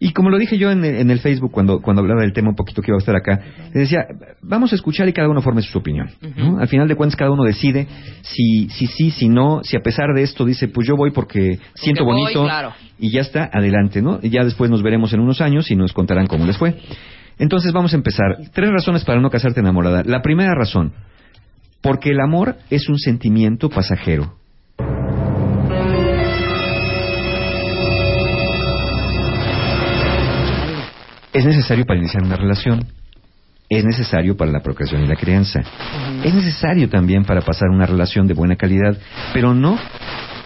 [0.04, 2.50] Y como lo dije yo en el, en el Facebook cuando, cuando hablaba del tema
[2.50, 4.06] un poquito que iba a estar acá, les decía,
[4.42, 6.10] vamos a escuchar y cada uno forme su opinión.
[6.36, 6.60] ¿no?
[6.60, 7.88] Al final de cuentas cada uno decide
[8.22, 11.58] si si sí, si no, si a pesar de esto dice, pues yo voy porque
[11.74, 12.74] siento voy, bonito claro.
[13.00, 14.20] y ya está, adelante, ¿no?
[14.22, 16.76] Y ya después nos veremos en unos años y nos contarán cómo les fue.
[17.40, 18.40] Entonces vamos a empezar.
[18.54, 20.04] Tres razones para no casarte enamorada.
[20.06, 20.92] La primera razón,
[21.82, 24.36] porque el amor es un sentimiento pasajero.
[31.34, 32.86] Es necesario para iniciar una relación.
[33.70, 35.62] Es necesario para la procreación y la crianza.
[36.24, 38.98] Es necesario también para pasar una relación de buena calidad,
[39.34, 39.80] pero no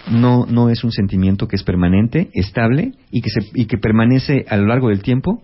[0.10, 4.46] no no es un sentimiento que es permanente, estable y que se, y que permanece
[4.48, 5.44] a lo largo del tiempo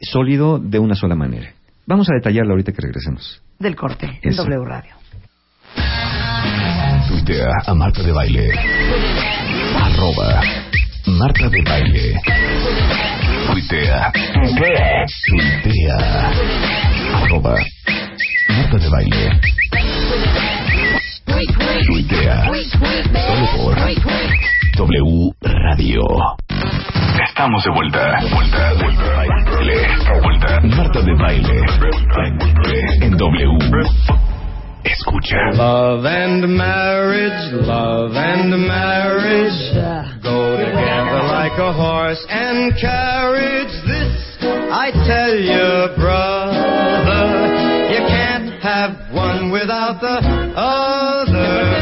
[0.00, 1.52] sólido de una sola manera.
[1.86, 3.40] Vamos a detallarlo ahorita que regresemos.
[3.60, 4.34] del corte en.
[4.34, 5.01] W Radio.
[7.08, 8.50] Tuitea a Marta de Baile.
[9.76, 10.40] Arroba
[11.06, 12.20] Marta de Baile.
[13.46, 14.12] Tuitea.
[15.28, 15.98] Tuitea.
[17.14, 17.54] Arroba
[18.48, 19.40] Marta de Baile.
[21.86, 22.50] Tuitea.
[23.26, 23.76] Solo por
[24.76, 26.02] W Radio.
[27.28, 28.20] Estamos de vuelta.
[28.32, 29.04] Vuelta, vuelta.
[29.16, 29.88] Baile.
[30.22, 30.60] Vuelta.
[30.76, 31.60] Marta de Baile.
[33.00, 34.31] En W.
[35.02, 35.56] Escucha.
[35.56, 43.72] Love and marriage, love and marriage go together like a horse and carriage.
[43.86, 47.26] This I tell you, brother,
[47.92, 50.18] you can't have one without the
[50.56, 51.72] other.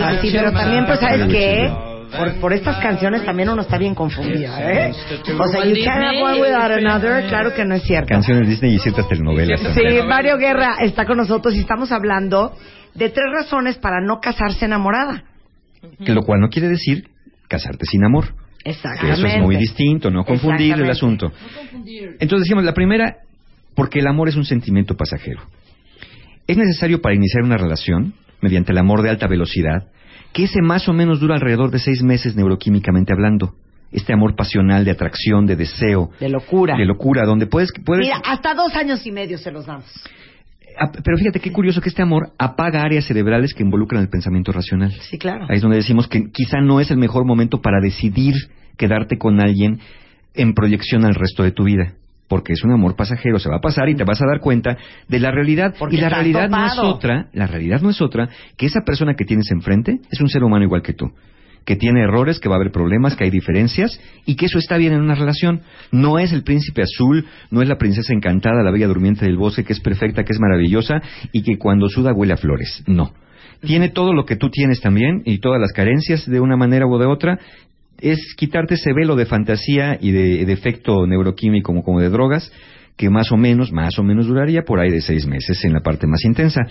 [0.00, 1.97] Así, pero también, pues, ¿sabes qué?
[2.18, 4.92] Por, por estas canciones también uno está bien confundido, ¿eh?
[5.38, 8.08] O sea, you can't have one without another, claro que no es cierto.
[8.08, 9.60] Canciones Disney y ciertas telenovelas.
[9.74, 9.82] Sí.
[10.06, 12.56] Mario Guerra está con nosotros y estamos hablando
[12.94, 15.24] de tres razones para no casarse enamorada.
[16.04, 17.08] Que lo cual no quiere decir
[17.46, 18.34] casarte sin amor.
[18.64, 19.20] Que Exactamente.
[19.20, 21.32] eso es muy distinto, no confundir el asunto.
[21.72, 23.18] Entonces decimos, la primera,
[23.74, 25.42] porque el amor es un sentimiento pasajero.
[26.46, 29.88] Es necesario para iniciar una relación, mediante el amor de alta velocidad,
[30.38, 33.54] que ese más o menos dura alrededor de seis meses neuroquímicamente hablando.
[33.90, 36.76] Este amor pasional de atracción, de deseo, De locura.
[36.76, 37.70] de locura, donde puedes...
[37.84, 39.86] puedes Mira, hasta dos años y medio se los damos.
[40.78, 44.52] Ah, Pero fíjate qué curioso que este amor apaga áreas cerebrales que involucran el pensamiento
[44.52, 44.92] racional.
[45.10, 45.46] Sí, claro.
[45.48, 48.34] Ahí es donde decimos que quizá no es el mejor momento para decidir
[48.76, 49.80] quedarte con alguien
[50.34, 51.94] en proyección al resto de tu vida.
[52.28, 54.76] Porque es un amor pasajero, se va a pasar y te vas a dar cuenta
[55.08, 55.74] de la realidad.
[55.78, 59.14] Porque y la realidad no es otra, la realidad no es otra que esa persona
[59.14, 61.10] que tienes enfrente es un ser humano igual que tú.
[61.64, 64.76] Que tiene errores, que va a haber problemas, que hay diferencias y que eso está
[64.76, 65.62] bien en una relación.
[65.90, 69.64] No es el príncipe azul, no es la princesa encantada, la bella durmiente del bosque,
[69.64, 72.82] que es perfecta, que es maravillosa y que cuando suda huele a flores.
[72.86, 73.12] No
[73.60, 76.98] tiene todo lo que tú tienes también y todas las carencias de una manera u
[76.98, 77.38] de otra.
[78.00, 82.52] Es quitarte ese velo de fantasía y de, de efecto neuroquímico como, como de drogas
[82.98, 85.80] que más o menos, más o menos duraría por ahí de seis meses en la
[85.80, 86.62] parte más intensa.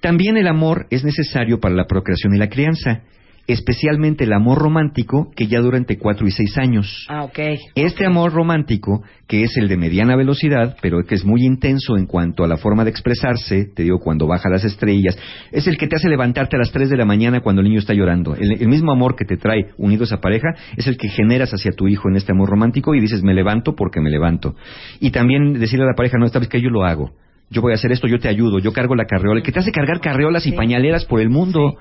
[0.00, 3.00] También el amor es necesario para la procreación y la crianza.
[3.46, 7.06] Especialmente el amor romántico que ya dura entre 4 y 6 años.
[7.08, 7.38] Ah, ok.
[7.74, 12.06] Este amor romántico, que es el de mediana velocidad, pero que es muy intenso en
[12.06, 15.16] cuanto a la forma de expresarse, te digo, cuando baja las estrellas,
[15.52, 17.78] es el que te hace levantarte a las 3 de la mañana cuando el niño
[17.80, 18.34] está llorando.
[18.34, 21.52] El, el mismo amor que te trae unido a esa pareja es el que generas
[21.52, 24.54] hacia tu hijo en este amor romántico y dices, me levanto porque me levanto.
[25.00, 27.12] Y también decirle a la pareja, no, esta vez que yo lo hago.
[27.48, 29.38] Yo voy a hacer esto, yo te ayudo, yo cargo la carreola.
[29.38, 30.56] El que te hace cargar carreolas y Sí.
[30.56, 31.76] pañaleras por el mundo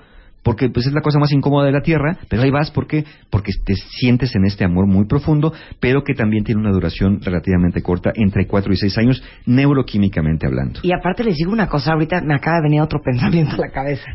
[0.45, 3.51] porque pues es la cosa más incómoda de la tierra, pero ahí vas porque porque
[3.65, 8.11] te sientes en este amor muy profundo, pero que también tiene una duración relativamente corta,
[8.13, 10.81] entre 4 y 6 años, neuroquímicamente hablando.
[10.83, 13.71] Y aparte les digo una cosa, ahorita me acaba de venir otro pensamiento a la
[13.71, 14.05] cabeza.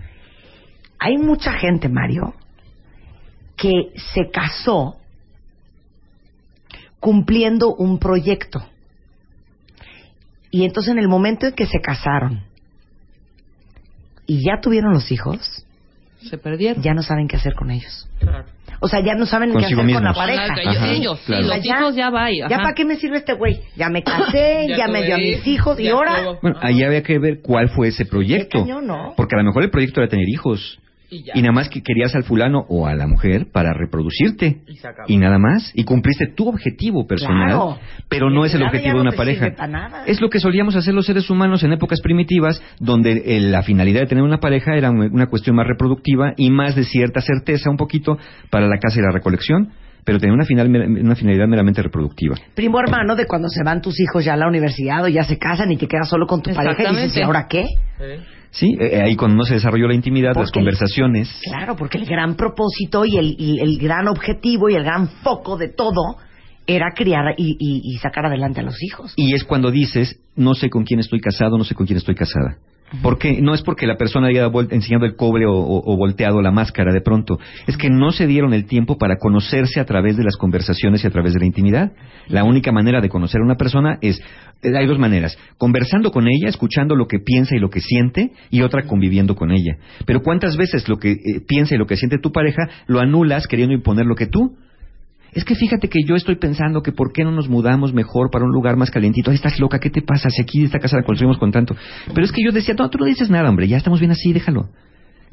[1.01, 2.33] Hay mucha gente, Mario,
[3.57, 4.99] que se casó
[7.01, 8.65] cumpliendo un proyecto.
[10.53, 12.45] Y entonces en el momento en que se casaron
[14.27, 15.67] y ya tuvieron los hijos,
[16.23, 16.83] Se perdieron.
[16.83, 18.09] ya no saben qué hacer con ellos.
[18.83, 20.17] O sea, ya no saben qué Consigo hacer con la mismos.
[20.17, 20.55] pareja.
[20.61, 21.43] Ellos, Ajá, ellos, claro.
[21.47, 22.29] los sea, hijos ya va.
[22.33, 23.61] ¿Ya para qué me sirve este güey?
[23.77, 26.17] Ya me casé, ya, Ya me dio a mis hijos y ya ahora...
[26.23, 26.39] todo.
[26.41, 28.59] Bueno, ahí había que ver cuál fue ese proyecto.
[28.59, 29.15] Qué cañón, ¿no?
[29.17, 30.79] Porque a lo mejor el proyecto era tener hijos.
[31.11, 31.33] Y ya.
[31.35, 34.61] Y nada más que querías al fulano o a la mujer para reproducirte.
[34.67, 35.07] Y se acabó.
[35.09, 35.73] Y nada más.
[35.75, 37.49] Y cumpliste tu objetivo personal.
[37.49, 37.79] Claro.
[38.09, 39.47] Pero no es el objetivo no de una te pareja.
[40.07, 44.01] Es lo que solíamos hacer los seres humanos en épocas primitivas, donde eh, la finalidad
[44.01, 47.77] de tener una pareja era una cuestión más reproductiva y más de cierta certeza un
[47.77, 48.19] poquito
[48.51, 49.71] para la caza y la recolección,
[50.05, 52.37] pero tenía una, final, una finalidad meramente reproductiva.
[52.55, 55.39] Primo hermano de cuando se van tus hijos ya a la universidad o ya se
[55.39, 57.21] casan y te quedas solo con tu pareja y dices, Exactamente.
[57.21, 57.67] ¿y ahora qué?
[58.53, 61.31] Sí, Eh, ahí cuando no se desarrolló la intimidad, las conversaciones.
[61.45, 65.57] Claro, porque el gran propósito y el, y el gran objetivo y el gran foco
[65.57, 66.17] de todo
[66.67, 69.13] era criar y, y- y sacar adelante a los hijos.
[69.17, 72.15] Y es cuando dices, no sé con quién estoy casado, no sé con quién estoy
[72.15, 72.57] casada.
[73.03, 76.51] Porque no es porque la persona haya enseñado el cobre o, o- o volteado la
[76.51, 77.39] máscara de pronto.
[77.67, 81.07] Es que no se dieron el tiempo para conocerse a través de las conversaciones y
[81.07, 81.93] a través de la intimidad.
[82.29, 84.21] La única manera de conocer a una persona es,
[84.63, 85.39] eh, hay dos maneras.
[85.57, 89.53] Conversando con ella, escuchando lo que piensa y lo que siente, y otra conviviendo con
[89.53, 89.77] ella.
[90.05, 93.47] Pero ¿cuántas veces lo que eh, piensa y lo que siente tu pareja lo anulas
[93.47, 94.57] queriendo imponer lo que tú?
[95.33, 98.45] Es que fíjate que yo estoy pensando que por qué no nos mudamos mejor para
[98.45, 99.31] un lugar más calientito.
[99.31, 100.29] Ay, estás loca, ¿qué te pasa?
[100.31, 101.77] Si aquí esta casa la construimos con tanto.
[102.13, 104.33] Pero es que yo decía, no, tú no dices nada, hombre, ya estamos bien así,
[104.33, 104.69] déjalo.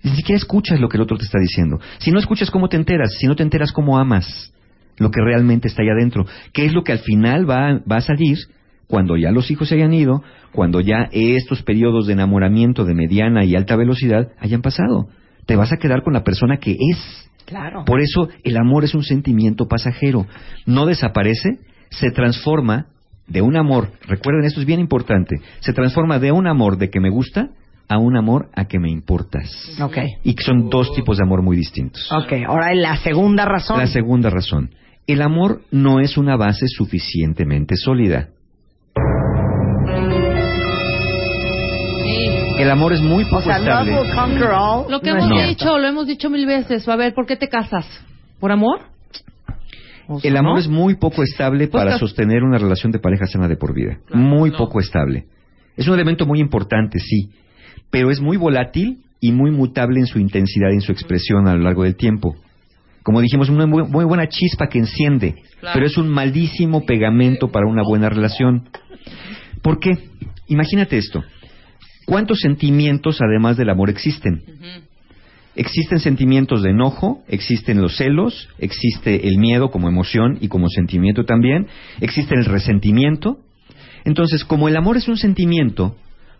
[0.03, 1.79] Ni siquiera escuchas lo que el otro te está diciendo.
[1.97, 3.15] Si no escuchas, ¿cómo te enteras?
[3.19, 4.53] Si no te enteras, ¿cómo amas?
[4.97, 6.25] Lo que realmente está ahí adentro.
[6.53, 8.37] ¿Qué es lo que al final va, va a salir
[8.87, 13.43] cuando ya los hijos se hayan ido, cuando ya estos periodos de enamoramiento de mediana
[13.43, 15.09] y alta velocidad hayan pasado?
[15.45, 17.26] Te vas a quedar con la persona que es.
[17.47, 17.85] Claro.
[17.85, 20.27] Por eso el amor es un sentimiento pasajero.
[20.65, 22.87] No desaparece, se transforma
[23.25, 26.99] de un amor, recuerden esto es bien importante, se transforma de un amor de que
[26.99, 27.49] me gusta
[27.89, 29.49] a un amor a que me importas.
[29.81, 29.97] Ok.
[30.23, 32.11] Y que son dos tipos de amor muy distintos.
[32.11, 33.79] Ok, ahora la segunda razón.
[33.79, 34.71] La segunda razón,
[35.07, 38.29] el amor no es una base suficientemente sólida.
[42.67, 43.93] El amor es muy o poco love estable.
[44.01, 44.91] will conquer all.
[44.91, 45.47] Lo que no hemos cierto.
[45.49, 46.87] dicho, lo hemos dicho mil veces.
[46.87, 47.85] A ver, ¿por qué te casas?
[48.39, 48.81] ¿Por amor?
[50.07, 50.59] O sea, El amor ¿no?
[50.59, 53.97] es muy poco estable Pues para sostener una relación de pareja sana de por vida.
[54.05, 54.57] Claro, muy no.
[54.57, 55.25] poco estable.
[55.75, 57.29] Es un elemento muy importante, sí,
[57.89, 61.53] pero es muy volátil y muy mutable en su intensidad y en su expresión a
[61.55, 62.35] lo largo del tiempo.
[63.03, 65.73] Como dijimos, una muy, muy buena chispa que enciende, Claro.
[65.73, 68.69] pero es un maldísimo pegamento para una buena relación.
[69.61, 70.09] ¿Por qué?
[70.47, 71.23] Imagínate esto.
[72.07, 74.41] ¿Cuántos sentimientos además del amor existen?
[75.57, 81.25] Existen sentimientos de enojo, existen los celos, existe el miedo como emoción y como sentimiento
[81.25, 81.67] también,
[81.99, 83.39] existe el resentimiento.
[84.05, 85.97] Entonces, como el amor es un sentimiento,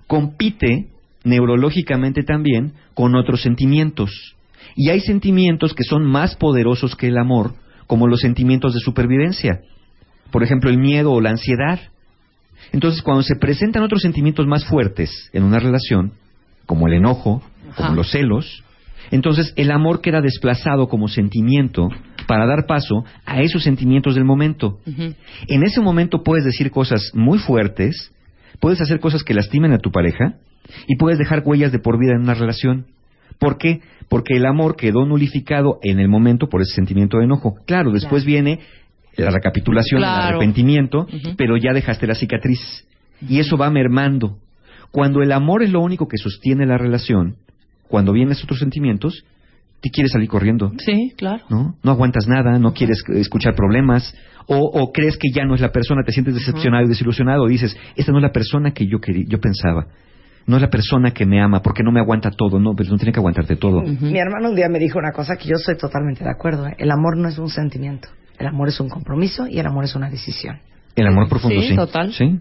[0.07, 0.87] compite
[1.25, 4.37] neurológicamente también con otros sentimientos.
[4.73, 7.55] Y hay sentimientos que son más poderosos que el amor,
[7.87, 9.59] como los sentimientos de supervivencia.
[10.31, 11.81] Por ejemplo, el miedo o la ansiedad.
[12.71, 16.13] Entonces, cuando se presentan otros sentimientos más fuertes en una relación,
[16.65, 17.41] como el enojo,
[17.75, 18.63] como los celos,
[19.11, 21.89] entonces el amor queda desplazado como sentimiento
[22.27, 24.79] para dar paso a esos sentimientos del momento.
[25.47, 28.11] En ese momento puedes decir cosas muy fuertes,
[28.59, 30.35] puedes hacer cosas que lastimen a tu pareja
[30.87, 32.87] y puedes dejar huellas de por vida en una relación.
[33.39, 33.81] ¿Por qué?
[34.09, 37.55] Porque el amor quedó nulificado en el momento por ese sentimiento de enojo.
[37.65, 38.59] Claro, después viene
[39.23, 40.27] la recapitulación, el Claro.
[40.37, 42.85] arrepentimiento, pero ya dejaste la cicatriz.
[43.27, 44.37] Y eso va mermando.
[44.91, 47.35] Cuando el amor es lo único que sostiene la relación,
[47.87, 49.23] cuando vienen esos otros sentimientos,
[49.81, 50.71] te quieres salir corriendo.
[50.79, 51.43] Sí, claro.
[51.49, 51.75] ¿no?
[51.83, 54.15] No aguantas nada, no quieres eh, escuchar problemas,
[54.47, 57.77] o, o crees que ya no es la persona, te sientes decepcionado y desilusionado, dices,
[57.95, 59.87] esta no es la persona que yo quería, yo pensaba.
[60.47, 62.97] no es la persona que me ama, porque no me aguanta todo, no, pero no
[62.97, 63.81] tiene que aguantarte todo.
[63.81, 66.65] Mi hermano un día me dijo una cosa que yo estoy totalmente de acuerdo.
[66.67, 66.75] ¿eh?
[66.77, 68.07] El amor no es un sentimiento.
[68.39, 70.59] El amor es un compromiso y el amor es una decisión.
[70.95, 71.69] El amor profundo, sí.
[71.69, 72.13] Sí, total.
[72.13, 72.39] Sí.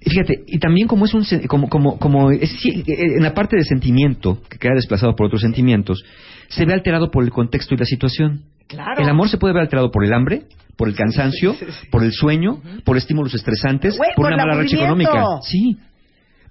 [0.00, 3.34] Y Fíjate, y también como es un como como como es- sí, eh, en la
[3.34, 6.02] parte de sentimiento que queda desplazado por otros sentimientos,
[6.48, 8.42] se ve alterado por el contexto y la situación.
[8.66, 9.02] Claro.
[9.02, 10.44] El amor se puede ver alterado por el hambre,
[10.76, 11.54] por el cansancio,
[11.90, 15.22] por el sueño, por estímulos estresantes, Güey, por por una mala racha económica.
[15.42, 15.76] Sí.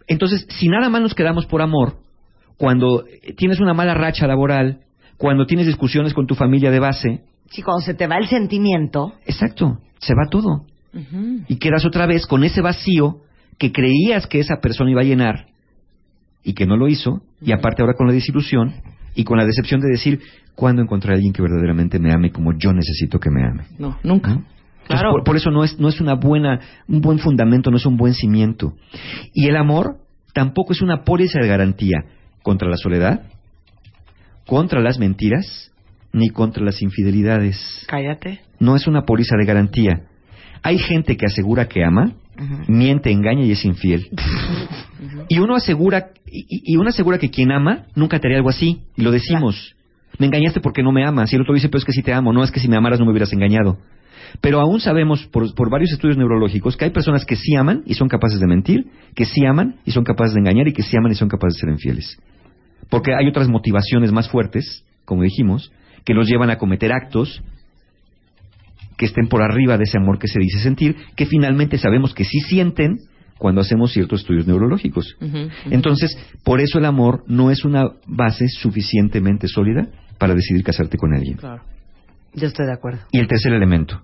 [0.07, 1.95] Entonces, si nada más nos quedamos por amor,
[2.57, 3.03] cuando
[3.37, 4.81] tienes una mala racha laboral,
[5.17, 9.13] cuando tienes discusiones con tu familia de base, Sí, cuando se te va el sentimiento,
[9.25, 10.65] exacto, se va todo
[11.47, 13.19] y quedas otra vez con ese vacío
[13.57, 15.45] que creías que esa persona iba a llenar
[16.43, 18.73] y que no lo hizo, y aparte ahora con la desilusión
[19.15, 20.19] y con la decepción de decir,
[20.55, 23.63] ¿cuándo encontraré a alguien que verdaderamente me ame como yo necesito que me ame?
[23.77, 24.31] No, nunca.
[24.31, 24.35] ¿No?
[24.81, 25.11] Entonces, Claro.
[25.11, 27.95] por, por eso no es, no es una buena, un buen fundamento, no es un
[27.97, 28.73] buen cimiento.
[29.33, 29.97] Y el amor
[30.33, 31.97] tampoco es una póliza de garantía
[32.41, 33.21] contra la soledad,
[34.47, 35.70] contra las mentiras,
[36.13, 38.41] ni contra las infidelidades cállate.
[38.59, 40.01] no es una póliza de garantía.
[40.63, 42.13] Hay gente que asegura que ama,
[42.67, 44.09] miente, engaña y es infiel.
[45.27, 48.81] y uno asegura y, y uno asegura que quien ama nunca te haría algo así
[48.95, 49.75] y lo decimos.
[50.19, 52.13] Me engañaste porque no me amas y el otro dice, pero es que si te
[52.13, 53.77] amo, no es que si me amaras no me hubieras engañado.
[54.39, 57.95] Pero aún sabemos por, por varios estudios neurológicos que hay personas que sí aman y
[57.95, 60.95] son capaces de mentir, que sí aman y son capaces de engañar y que sí
[60.95, 62.17] aman y son capaces de ser infieles.
[62.89, 65.71] Porque hay otras motivaciones más fuertes, como dijimos,
[66.05, 67.41] que los llevan a cometer actos
[68.97, 72.23] que estén por arriba de ese amor que se dice sentir, que finalmente sabemos que
[72.23, 72.99] sí sienten
[73.39, 75.17] cuando hacemos ciertos estudios neurológicos.
[75.71, 79.87] Entonces, por eso el amor no es una base suficientemente sólida
[80.19, 81.37] para decidir casarte con alguien.
[81.37, 81.63] Claro.
[82.35, 82.99] Yo estoy de acuerdo.
[83.11, 84.03] Y el tercer elemento.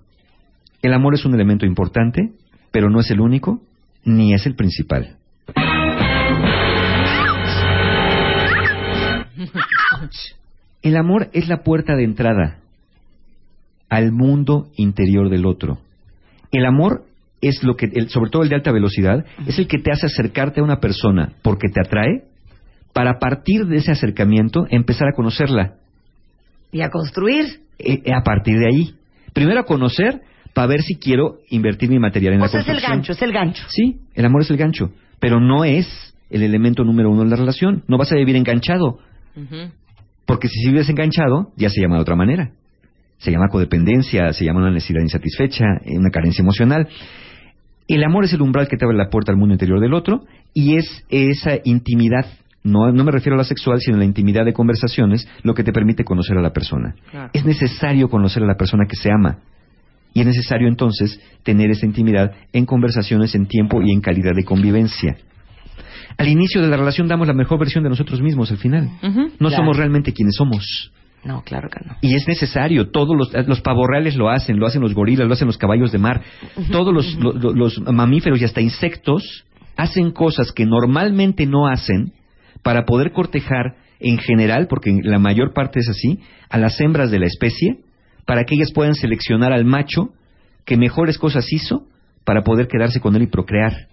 [0.82, 2.32] El amor es un elemento importante,
[2.72, 3.62] pero no es el único,
[4.04, 5.16] ni es el principal.
[10.82, 12.58] El amor es la puerta de entrada
[13.88, 15.78] al mundo interior del otro.
[16.52, 17.04] El amor
[17.40, 20.06] es lo que, el- sobre todo el de alta velocidad, es el que te hace
[20.06, 22.24] acercarte a una persona porque te atrae,
[22.92, 25.74] para a partir de ese acercamiento empezar a conocerla.
[26.72, 27.60] Y a construir.
[27.78, 28.94] Eh, eh, a partir de ahí.
[29.32, 30.20] Primero a conocer
[30.52, 32.98] para ver si quiero invertir mi material en O la sea, es el construcción.
[32.98, 33.62] gancho, es el gancho.
[33.68, 35.86] Sí, el amor es el gancho, pero no es
[36.30, 37.84] el elemento número uno en la relación.
[37.86, 38.98] No vas a vivir enganchado.
[40.28, 42.50] Porque si vives enganchado, ya se llama de otra manera.
[43.16, 46.86] Se llama codependencia, se llama una necesidad insatisfecha, una carencia emocional.
[47.88, 50.26] El amor es el umbral que te abre la puerta al mundo interior del otro
[50.52, 52.26] y es esa intimidad,
[52.62, 55.64] no, no me refiero a la sexual, sino a la intimidad de conversaciones, lo que
[55.64, 56.94] te permite conocer a la persona.
[57.10, 57.30] Claro.
[57.32, 59.38] Es necesario conocer a la persona que se ama.
[60.12, 64.44] Y es necesario entonces tener esa intimidad en conversaciones, en tiempo y en calidad de
[64.44, 65.16] convivencia.
[66.16, 68.88] Al inicio de la relación damos la mejor versión de nosotros mismos al final.
[69.02, 69.56] No Claro.
[69.56, 70.92] somos realmente quienes somos.
[71.24, 71.96] No, claro que no.
[72.00, 75.48] Y es necesario, todos los, los pavorreales lo hacen, lo hacen los gorilas, lo hacen
[75.48, 76.22] los caballos de mar,
[76.70, 79.44] todos los, lo- lo- los mamíferos y hasta insectos
[79.76, 82.12] hacen cosas que normalmente no hacen
[82.62, 87.18] para poder cortejar en general, porque la mayor parte es así, a las hembras de
[87.18, 87.80] la especie,
[88.24, 90.10] para que ellas puedan seleccionar al macho
[90.64, 91.82] que mejores cosas hizo
[92.24, 93.87] para poder quedarse con él y procrear.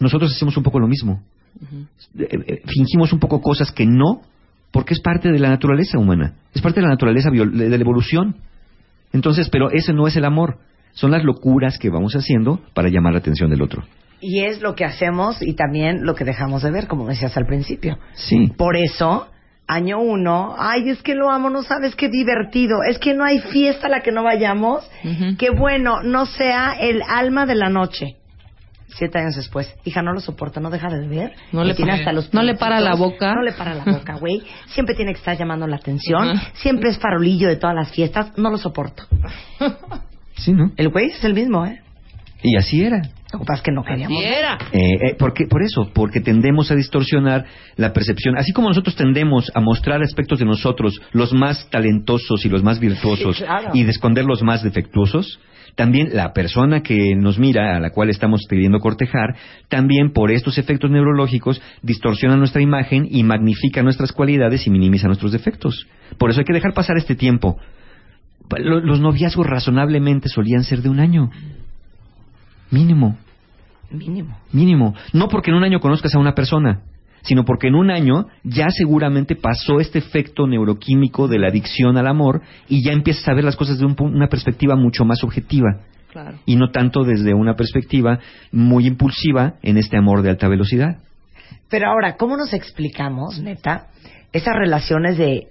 [0.00, 1.22] Nosotros hacemos un poco lo mismo.
[2.18, 4.22] Eh, eh, fingimos un poco cosas que no,
[4.70, 8.36] porque es parte de la naturaleza humana, es parte de la naturaleza de la evolución.
[9.12, 10.58] Entonces, pero ese no es el amor,
[10.92, 13.82] son las locuras que vamos haciendo para llamar la atención del otro.
[14.20, 17.46] Y es lo que hacemos y también lo que dejamos de ver, como decías al
[17.46, 17.98] principio.
[18.14, 19.28] Sí, Por eso,
[19.66, 23.38] año uno, ay, es que lo amo, no sabes qué divertido, es que no hay
[23.38, 25.36] fiesta a la que no vayamos, Ujú.
[25.36, 28.17] que bueno, no sea el alma de la noche.
[28.96, 31.32] Siete años después, hija, no lo soporta, no deja de beber.
[31.52, 33.34] No le tiene para- hasta los no le para la boca.
[33.34, 34.42] No le para la boca, güey.
[34.68, 36.40] Siempre tiene que estar llamando la atención.
[36.54, 38.36] Siempre es farolillo de todas las fiestas.
[38.38, 39.04] No lo soporto.
[40.36, 40.72] sí, ¿no?
[40.76, 41.82] El güey es el mismo, ¿eh?
[42.42, 43.02] Y así era.
[43.32, 44.16] Lo que pasa es que no queríamos.
[44.16, 44.58] Así era.
[44.72, 44.78] Eh,
[45.10, 47.44] eh, porque, por eso, porque tendemos a distorsionar
[47.76, 48.38] la percepción.
[48.38, 52.78] Así como nosotros tendemos a mostrar aspectos de nosotros, los más talentosos y los más
[52.80, 53.70] virtuosos, Sí, claro.
[53.74, 55.40] y de esconder los más defectuosos,
[55.74, 59.36] también la persona que nos mira, a la cual estamos queriendo cortejar,
[59.68, 65.32] también por estos efectos neurológicos distorsiona nuestra imagen y magnifica nuestras cualidades y minimiza nuestros
[65.32, 65.86] defectos.
[66.18, 67.58] Por eso hay que dejar pasar este tiempo.
[68.58, 71.30] Lo- Los noviazgos razonablemente solían ser de un año.
[72.70, 73.16] Mínimo
[73.90, 74.36] Mínimo.
[74.52, 74.94] mínimo.
[75.14, 76.82] No porque en un año conozcas a una persona,
[77.22, 82.06] sino porque en un año ya seguramente pasó este efecto neuroquímico de la adicción al
[82.06, 85.80] amor y ya empiezas a ver las cosas de un una perspectiva mucho más objetiva
[86.12, 86.38] Claro.
[86.46, 88.18] y no tanto desde una perspectiva
[88.52, 90.98] muy impulsiva en este amor de alta velocidad.
[91.70, 93.88] Pero ahora, ¿cómo nos explicamos, neta,
[94.32, 95.48] esas relaciones de,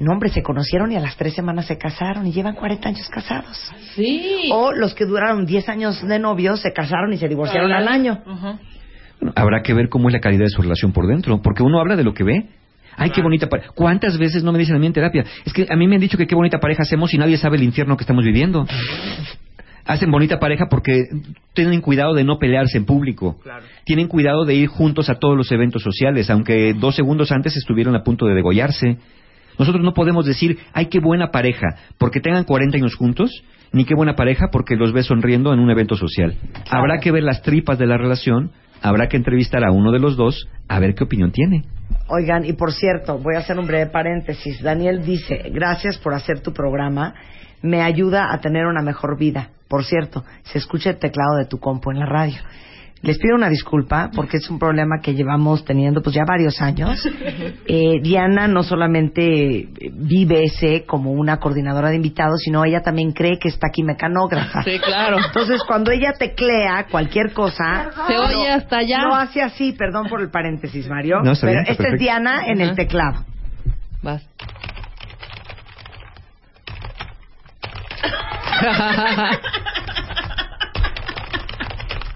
[0.00, 3.08] no hombre, se conocieron y a las tres semanas se casaron y llevan 40 años
[3.08, 3.56] casados?
[3.94, 4.48] Sí.
[4.52, 8.22] O los que duraron 10 años de novios se casaron y se divorciaron al año.
[8.24, 11.80] Bueno, habrá que ver cómo es la calidad de su relación por dentro, porque uno
[11.80, 12.48] habla de lo que ve.
[12.96, 13.70] Ay, qué bonita pareja.
[13.74, 15.24] ¿Cuántas veces no me dicen a mí en terapia?
[15.44, 17.56] Es que a mí me han dicho que qué bonita pareja hacemos y nadie sabe
[17.56, 18.66] el infierno que estamos viviendo.
[19.84, 21.04] Hacen bonita pareja porque
[21.54, 23.38] tienen cuidado de no pelearse en público.
[23.84, 27.96] Tienen cuidado de ir juntos a todos los eventos sociales, aunque dos segundos antes estuvieron
[27.96, 28.98] a punto de degollarse.
[29.58, 31.66] Nosotros no podemos decir, ay, qué buena pareja,
[31.98, 33.42] porque tengan 40 años juntos,
[33.72, 36.36] ni qué buena pareja porque los ves sonriendo en un evento social.
[36.70, 38.52] Habrá que ver las tripas de la relación,
[38.82, 41.64] habrá que entrevistar a uno de los dos a ver qué opinión tiene.
[42.08, 44.62] Oigan, y por cierto, voy a hacer un breve paréntesis.
[44.62, 47.14] Daniel dice, gracias por hacer tu programa,
[47.62, 49.50] me ayuda a tener una mejor vida.
[49.68, 52.38] Por cierto, se escucha el teclado de tu compo en la radio.
[53.02, 57.06] Les pido una disculpa porque es un problema que llevamos teniendo pues ya varios años.
[57.70, 63.38] Eh, Diana no solamente vive ese como una coordinadora de invitados, sino ella también cree
[63.38, 64.62] que está aquí mecanógrafa.
[64.62, 65.18] Sí, claro.
[65.24, 69.02] Entonces, cuando ella teclea cualquier cosa, Se oye hasta allá.
[69.02, 71.20] no hace así, perdón por el paréntesis, Mario.
[71.22, 71.98] No, pero esta es.
[72.00, 73.24] Diana en el teclado.
[74.02, 74.26] Vas.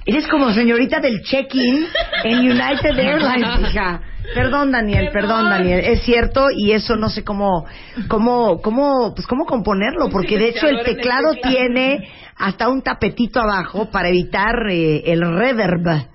[0.05, 1.87] Eres como señorita del check-in
[2.25, 4.01] en United Airlines, hija.
[4.35, 5.81] Perdón, Daniel, perdón, Daniel.
[5.85, 7.67] Es cierto y eso no sé cómo,
[8.09, 13.91] cómo, cómo, pues cómo componerlo, porque de hecho el teclado tiene hasta un tapetito abajo
[13.91, 16.12] para evitar eh, el reverb.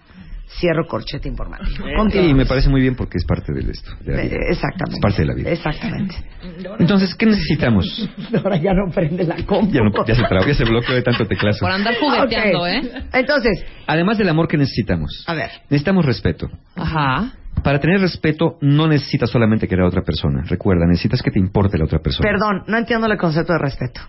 [0.49, 1.87] Cierro corchete informático.
[1.87, 2.33] Y Continúa.
[2.33, 3.91] me parece muy bien porque es parte de esto.
[3.99, 4.35] de la vida.
[4.37, 4.95] Eh, Exactamente.
[4.95, 5.51] Es parte de la vida.
[5.51, 6.15] Exactamente.
[6.79, 8.09] Entonces, ¿qué necesitamos?
[8.43, 9.73] Ahora ya no prende la compu.
[9.73, 11.59] Ya, no, ya se trabó, ya se bloqueó de tanto teclazo.
[11.59, 12.65] Por andar jugueteando.
[12.65, 12.81] ¿eh?
[13.13, 15.49] Entonces, Además del amor que necesitamos, a ver.
[15.69, 16.49] necesitamos respeto.
[16.75, 17.33] Ajá.
[17.63, 20.43] Para tener respeto no necesitas solamente querer a otra persona.
[20.47, 22.29] Recuerda, necesitas que te importe la otra persona.
[22.29, 24.01] Perdón, no entiendo el concepto de respeto.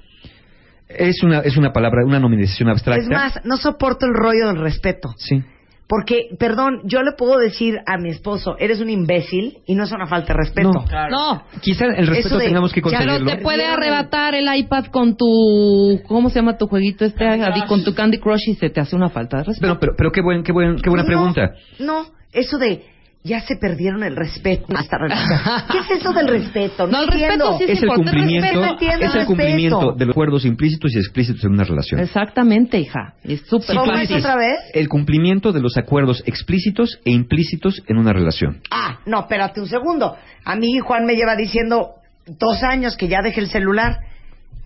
[0.88, 3.02] Es una, es una palabra, una nominación abstracta.
[3.02, 5.14] Es más, no soporto el rollo del respeto.
[5.18, 5.42] Sí.
[5.88, 9.92] Porque, perdón, yo le puedo decir a mi esposo, eres un imbécil, y no es
[9.92, 10.70] una falta de respeto.
[10.70, 11.08] No.
[11.10, 11.42] No.
[11.62, 13.36] Quizá el respeto de- tengamos que ya lo Pero conseguirlo.
[13.38, 16.00] te puede arrebatar el iPad con tu...
[16.06, 17.24] ¿Cómo se llama tu jueguito este?
[17.66, 19.66] Con tu Candy Crush y se te hace una falta de respeto.
[19.66, 21.52] Pero, pero, pero qué, buen, qué, buen, qué buena No, pregunta.
[21.78, 22.82] No, eso de,
[23.24, 24.66] ya se perdieron el respeto.
[24.74, 25.38] Hasta relación.
[25.72, 26.86] ¿Qué es eso del respeto?
[26.86, 29.26] No, No, el respeto sí Es el cumplimiento, respeto, es el respeto.
[29.26, 32.00] cumplimiento de los acuerdos implícitos y explícitos en una relación.
[32.00, 33.14] Exactamente, hija.
[33.24, 34.16] Es súper ¿Cómo es fácil.
[34.18, 34.58] otra vez?
[34.72, 38.60] El cumplimiento de los acuerdos explícitos e implícitos en una relación.
[38.70, 40.16] Ah, no, espérate un segundo.
[40.44, 41.90] A mí Juan me lleva diciendo
[42.26, 43.98] dos años que ya deje el celular.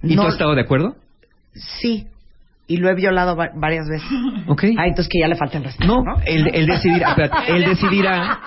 [0.03, 0.97] ¿Y no, tú has estado de acuerdo?
[1.55, 2.07] Sí,
[2.69, 4.09] y lo he violado va- varias veces.
[4.49, 4.65] Ok.
[4.77, 6.21] Ah, entonces que ya le falta el respeto, No, ¿no?
[6.27, 8.41] él, él decidirá, espérate, él decidirá,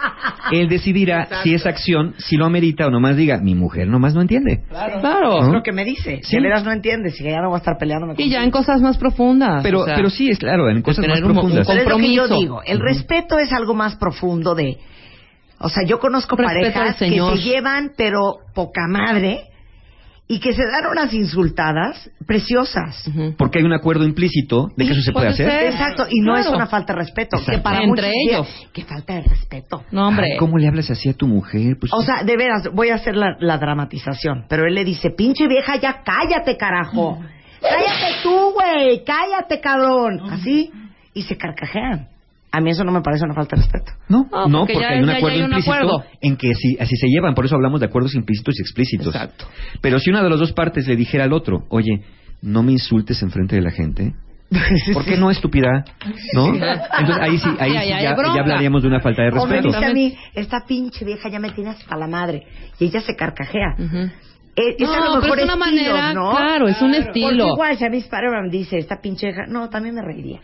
[0.52, 4.22] él decidirá si esa acción, si lo amerita o nomás diga, mi mujer nomás no
[4.22, 4.62] entiende.
[4.70, 5.40] Claro.
[5.40, 6.18] Es lo que me dice.
[6.18, 6.32] Sí.
[6.32, 8.44] Si de veras no entiendes y que ya no voy a estar peleándome Y ya
[8.44, 9.64] en cosas más profundas.
[9.64, 11.68] Pero, o sea, pero sí, es claro, en cosas más tener un- un profundas.
[11.68, 12.42] Pero es lo que yo compromiso.
[12.42, 12.62] digo.
[12.66, 14.78] El respeto es algo más profundo de...
[15.60, 19.46] O sea, yo conozco Respeto parejas que se llevan, pero poca madre,
[20.28, 23.10] y que se dan unas insultadas preciosas.
[23.38, 25.50] Porque hay un acuerdo implícito de que eso se puede hacer.
[25.50, 25.64] ser.
[25.72, 26.50] Exacto, y no Claro.
[26.50, 27.38] es una falta de respeto.
[27.38, 27.52] Exacto.
[27.60, 28.48] Que para Entre ellos.
[28.74, 29.84] Que falta de respeto.
[29.92, 30.32] No, hombre.
[30.32, 31.78] Ay, ¿Cómo le hablas así a tu mujer?
[31.80, 34.46] Pues, O sea, de veras, voy a hacer la, la dramatización.
[34.50, 37.20] Pero él le dice, pinche vieja, ya cállate, carajo.
[37.62, 39.04] Cállate tú, güey.
[39.04, 40.22] Cállate, cabrón.
[40.32, 40.72] Así.
[41.14, 42.10] Y se carcajean.
[42.58, 43.92] A mí eso no me parece una falta de respeto.
[44.10, 46.04] no, No, no, porque porque, ya- hay un acuerdo hay un implícito acuerdo.
[46.22, 47.34] en que así, así se llevan.
[47.36, 49.08] Por eso hablamos de acuerdos implícitos y explícitos.
[49.14, 49.46] Exacto.
[49.82, 52.02] Pero si una de las dos partes le dijera al otro, oye,
[52.42, 54.14] no me insultes enfrente de la gente,
[54.94, 55.84] ¿por qué no, estúpida?
[56.34, 56.48] ¿No?
[56.54, 59.68] Entonces ahí sí, ahí Ya, sí ya, hablaríamos de una falta de O me respeto.
[59.78, 62.44] dice a mí, esta pinche vieja ya me tiene hasta la madre.
[62.80, 63.76] Y ella se carcajea.
[63.80, 64.12] Eh,
[64.56, 66.32] es a No, lo mejor pero es una estilos, manera, ¿no?
[66.32, 67.48] claro, es un Porque estilo.
[67.48, 70.40] igual si a mí Spider-Man dice, esta pinche no, también me reiría.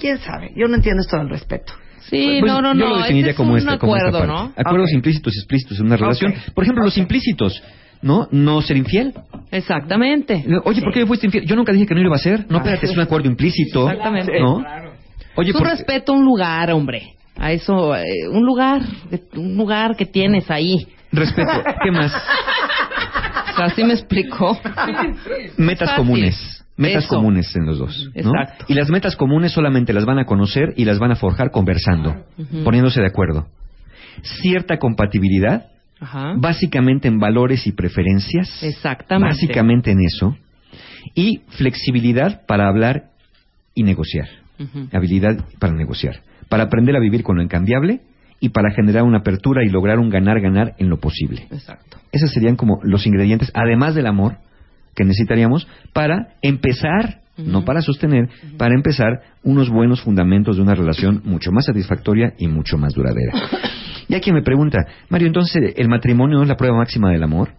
[0.00, 0.52] ¿Quién sabe?
[0.56, 1.72] Yo no entiendo esto del respeto.
[2.08, 2.88] Sí, Pues, no, no, yo no.
[2.90, 4.44] lo definiría ese es como, un esta, como esta acuerdo, parte.
[4.48, 4.52] ¿no?
[4.68, 4.94] Acuerdos Ok.
[4.94, 6.32] implícitos y explícitos en una relación.
[6.32, 6.54] Ok.
[6.54, 6.98] Por ejemplo, los Ok.
[6.98, 7.62] implícitos,
[8.02, 8.26] ¿no?
[8.32, 9.12] No ser infiel.
[9.50, 10.44] Exactamente.
[10.64, 11.44] Oye, ¿por qué me fuiste infiel?
[11.46, 12.46] Yo nunca dije que no lo iba a hacer.
[12.48, 13.88] No, espérate, es un acuerdo implícito.
[13.88, 14.40] Exactamente.
[14.40, 14.64] ¿No?
[15.36, 17.14] Oye, Tú ¿por qué- respeto un lugar, hombre.
[17.36, 18.80] A eso, eh, un lugar,
[19.36, 20.86] un lugar que tienes ahí.
[21.12, 21.52] Respeto.
[21.84, 22.12] ¿Qué más?
[23.60, 24.58] Así me explicó.
[25.56, 26.64] Metas comunes.
[26.76, 27.16] Metas Eso.
[27.16, 28.10] comunes en los dos.
[28.14, 28.32] ¿no?
[28.32, 28.64] Exacto.
[28.68, 32.24] Y las metas comunes solamente las van a conocer y las van a forjar conversando,
[32.64, 33.48] poniéndose de acuerdo.
[34.22, 35.66] Cierta compatibilidad,
[36.00, 36.34] Ajá.
[36.38, 38.62] básicamente en valores y preferencias.
[38.62, 39.34] Exactamente.
[39.34, 40.36] Básicamente en eso.
[41.14, 43.10] Y flexibilidad para hablar
[43.74, 44.28] y negociar.
[44.92, 46.22] Habilidad para negociar.
[46.48, 48.00] Para aprender a vivir con lo incambiable
[48.40, 51.46] y para generar una apertura y lograr un ganar-ganar en lo posible.
[51.50, 51.98] Exacto.
[52.10, 54.38] Esos serían como los ingredientes, además del amor,
[54.96, 58.28] que necesitaríamos para empezar, no para sostener,
[58.58, 63.32] para empezar unos buenos fundamentos de una relación mucho más satisfactoria y mucho más duradera.
[64.08, 64.78] Y hay quien me pregunta,
[65.08, 67.50] Mario, entonces, ¿el matrimonio no es la prueba máxima del amor?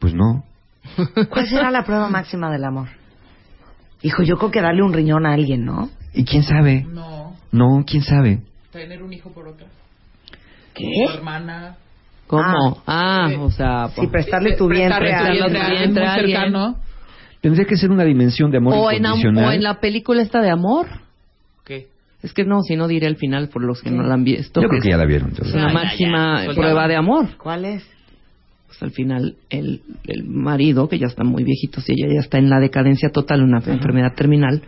[0.00, 0.44] Pues no.
[1.30, 2.88] ¿Cuál será la prueba máxima del amor?
[4.02, 5.90] Hijo, yo creo que darle un riñón a alguien, ¿no?
[6.14, 6.84] ¿Y quién sabe?
[6.88, 8.40] No, No, quién sabe.
[8.72, 9.66] tener un hijo por otra.
[10.78, 11.04] ¿Qué?
[11.06, 11.76] Tu hermana.
[12.26, 12.82] ¿Cómo?
[12.86, 13.34] Ah, Sí.
[13.40, 15.92] o sea, Sí, prestarle tu vientre a alguien.
[15.94, 16.76] muy cercano.
[17.40, 20.50] Tendría que ser una dimensión de amor o en, o en la película esta de
[20.50, 20.86] amor.
[21.64, 21.86] ¿Qué?
[22.22, 24.60] Es que no, si no diré el final por los que no la han visto.
[24.60, 25.30] Yo creo que ya la vieron.
[25.32, 26.52] Es una ya, máxima ya.
[26.54, 27.28] prueba de amor.
[27.38, 27.86] ¿Cuál es?
[28.66, 32.38] Pues al final el, el marido, que ya está muy viejito, si ella ya está
[32.38, 34.62] en la decadencia total, una enfermedad terminal,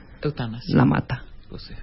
[0.68, 1.24] la mata.
[1.50, 1.76] O sea,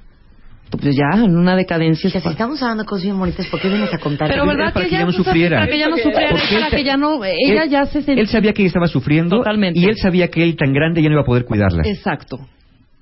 [0.69, 2.09] Pues ya, en una decadencia...
[2.11, 4.27] Que si estamos hablando de cosas bien bonitas, ¿por qué vienes a contar?
[4.29, 5.57] Pero verdad para que, que ella ya no sufriera.
[5.59, 6.29] Para que ya no sufriera,
[6.65, 7.23] para que ya no...
[7.23, 8.21] Ella él- ya se sentía...
[8.21, 9.79] Él sabía que ella estaba sufriendo Totalmente.
[9.79, 11.83] y él sabía que él tan grande ya no iba a poder cuidarla.
[11.85, 12.37] Exacto.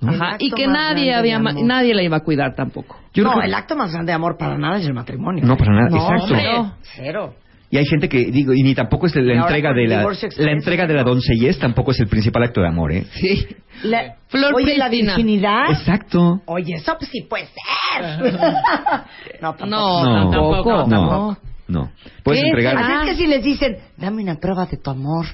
[0.01, 0.35] El Ajá.
[0.39, 2.99] Y que nadie había nadie la iba a cuidar tampoco.
[3.13, 5.43] Yo no, creo que- el acto más grande de amor para nada es el matrimonio.
[5.45, 6.33] No, para nada, No, exacto.
[6.33, 6.71] hombre.
[6.95, 7.33] Cero.
[7.69, 10.03] Y hay gente que digo y ni tampoco es la entrega de la
[10.37, 13.05] la entrega de la doncellez tampoco es el principal acto de amor, ¿eh?
[13.13, 13.47] Sí.
[13.83, 15.69] La- Flor Oye, la virginidad.
[15.69, 16.41] Exacto.
[16.45, 18.33] Oye, eso pues sí puede ser.
[19.41, 19.65] no, tampoco.
[19.67, 20.87] No, No, tampoco.
[20.87, 21.37] No,
[21.67, 21.91] no.
[22.23, 22.77] Puedes ¿Qué entregar.
[22.77, 25.25] Así es que si les dicen, dame una prueba de tu amor,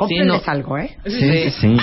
[0.00, 0.52] cómprenles no.
[0.52, 0.96] algo, ¿eh?
[1.06, 1.76] Sí, sí.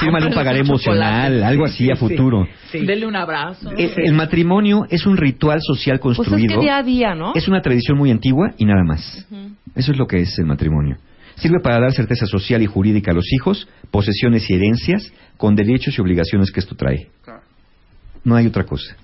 [0.00, 2.46] Fírmale un pagaré emocional, algo así a futuro.
[2.72, 3.70] Dele un abrazo.
[3.70, 6.58] El, el matrimonio es un ritual social Pues es construido.
[6.60, 7.32] que día a día, ¿no?
[7.34, 9.26] Es una tradición muy antigua y nada más.
[9.74, 10.96] Eso es lo que es el matrimonio.
[11.36, 15.96] Sirve para dar certeza social y jurídica a los hijos, posesiones y herencias, con derechos
[15.98, 17.08] y obligaciones que esto trae.
[18.24, 18.94] No hay otra cosa.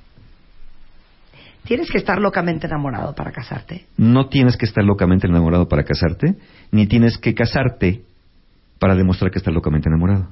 [1.65, 3.87] Tienes que estar locamente enamorado para casarte.
[3.97, 6.37] No tienes que estar locamente enamorado para casarte,
[6.71, 8.03] ni tienes que casarte
[8.79, 10.29] para demostrar que estás locamente enamorado.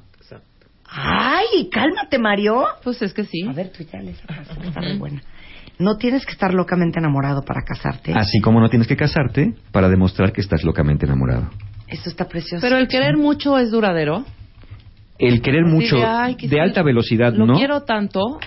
[0.88, 1.68] ¡Ay!
[1.70, 2.64] Cálmate, Mario.
[2.82, 3.42] Pues es que sí.
[3.46, 5.22] A ver, tú ya está re buena.
[5.78, 8.12] No tienes que estar locamente enamorado para casarte.
[8.14, 11.50] Así como no tienes que casarte para demostrar que estás locamente enamorado.
[11.86, 12.62] Eso está precioso.
[12.62, 14.24] Pero el querer mucho es duradero.
[15.18, 17.54] El querer Así mucho de, ay, alta velocidad, Lo ¿no?
[17.54, 18.38] quiero tanto.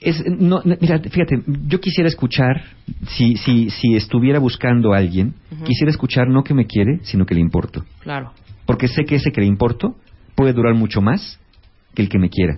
[0.00, 2.62] Es, no, no, mira, fíjate, yo quisiera escuchar,
[3.08, 5.34] si, si, si estuviera buscando a alguien,
[5.64, 7.84] quisiera escuchar no que me quiere, sino que le importo.
[8.00, 8.32] Claro.
[8.66, 9.96] Porque sé que ese que le importo
[10.34, 11.38] puede durar mucho más
[11.94, 12.56] que el que me quiera.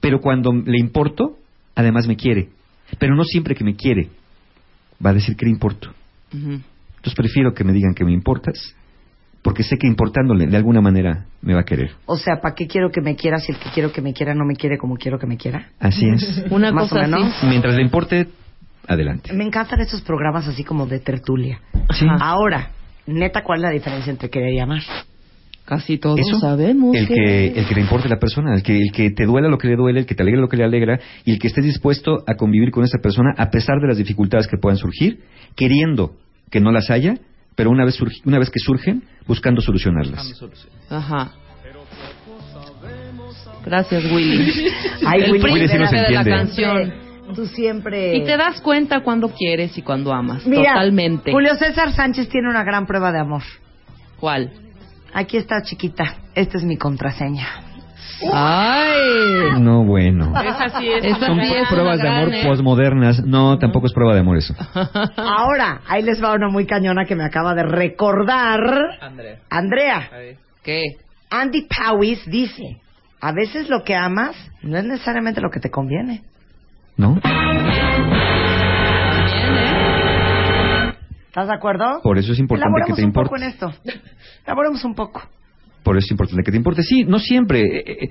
[0.00, 1.38] Pero cuando le importo,
[1.74, 2.48] además me quiere.
[2.98, 4.08] Pero no siempre que me quiere
[5.04, 5.90] va a decir que le importo.
[6.32, 8.74] Entonces prefiero que me digan que me importas,
[9.42, 11.92] porque sé que importándole de alguna manera me va a querer.
[12.06, 14.34] O sea, ¿para qué quiero que me quiera si el que quiero que me quiera
[14.34, 15.70] no me quiere como quiero que me quiera?
[15.78, 16.44] Así es.
[16.50, 17.34] Una Más cosa o menos.
[17.36, 17.46] así.
[17.46, 18.28] Mientras le importe,
[18.86, 19.32] adelante.
[19.32, 21.60] Me encantan estos programas así como de tertulia.
[21.94, 22.06] Sí.
[22.20, 22.70] Ahora,
[23.06, 24.82] neta, ¿cuál es la diferencia entre querer y amar?
[25.68, 28.78] Casi todos Eso, sabemos el que, el que le importe a la persona, el que,
[28.78, 30.64] el que te duela lo que le duele, el que te alegra lo que le
[30.64, 33.98] alegra, y el que estés dispuesto a convivir con esa persona a pesar de las
[33.98, 35.20] dificultades que puedan surgir,
[35.56, 36.12] queriendo
[36.50, 37.16] que no las haya,
[37.54, 40.32] pero una vez, surgi- una vez que surgen, buscando solucionarlas.
[40.88, 41.32] Ajá.
[43.66, 44.50] Gracias, Willy.
[45.06, 46.30] Ay, el Willy, Willy sí nos príncipe de la entiende.
[46.30, 47.08] canción.
[47.34, 48.16] Tú siempre...
[48.16, 50.46] Y te das cuenta cuando quieres y cuando amas.
[50.46, 51.30] Mira, Totalmente.
[51.30, 53.42] Julio César Sánchez tiene una gran prueba de amor.
[54.18, 54.50] ¿Cuál?
[55.14, 56.16] Aquí está, chiquita.
[56.34, 57.68] Esta es mi contraseña.
[58.32, 59.60] ¡Ay!
[59.60, 60.32] No, bueno.
[60.40, 61.18] Esa sí es.
[61.18, 62.42] Son es pruebas de amor ¿eh?
[62.44, 63.24] posmodernas.
[63.24, 64.54] No, tampoco es prueba de amor eso.
[65.16, 68.60] Ahora, ahí les va una muy cañona que me acaba de recordar
[69.00, 69.38] Andrea.
[69.50, 70.10] Andrea.
[70.62, 70.96] ¿Qué?
[71.30, 72.80] Andy Powis dice,
[73.20, 76.22] a veces lo que amas no es necesariamente lo que te conviene.
[76.96, 77.20] ¿No?
[81.40, 82.00] ¿Estás de acuerdo?
[82.02, 83.44] Por eso es importante Elaboremos que te un poco importe.
[83.44, 83.72] en esto.
[84.44, 85.22] Elaboremos un poco.
[85.84, 86.82] Por eso es importante que te importe.
[86.82, 87.60] Sí, no siempre.
[87.62, 88.08] Eh, eh,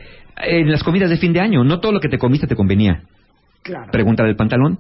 [0.62, 3.04] en las comidas de fin de año, no todo lo que te comiste te convenía.
[3.64, 3.92] Claro.
[3.92, 4.80] Pregunta del pantalón,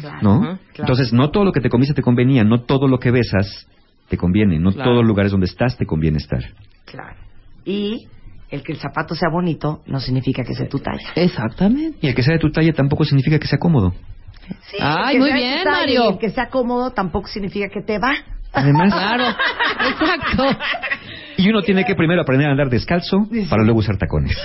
[0.00, 0.18] claro.
[0.22, 0.40] ¿no?
[0.40, 0.58] Claro.
[0.76, 3.68] Entonces, no todo lo que te comiste te convenía, no todo lo que besas
[4.08, 4.90] te conviene, no Claro.
[4.90, 6.42] todos los lugares donde estás te conviene estar.
[6.86, 7.16] Claro.
[7.64, 8.08] Y
[8.50, 11.12] el que el zapato sea bonito no significa que sea tu talla.
[11.14, 11.98] Exactamente.
[12.02, 13.94] Y el que sea de tu talla tampoco significa que sea cómodo.
[14.70, 16.04] Sí, Ay, muy bien, Mario.
[16.04, 18.12] y El que sea cómodo tampoco significa que te va.
[18.52, 19.24] Además, Claro.
[19.90, 20.44] Exacto.
[21.36, 24.36] y uno tiene que primero aprender a andar descalzo para luego usar tacones.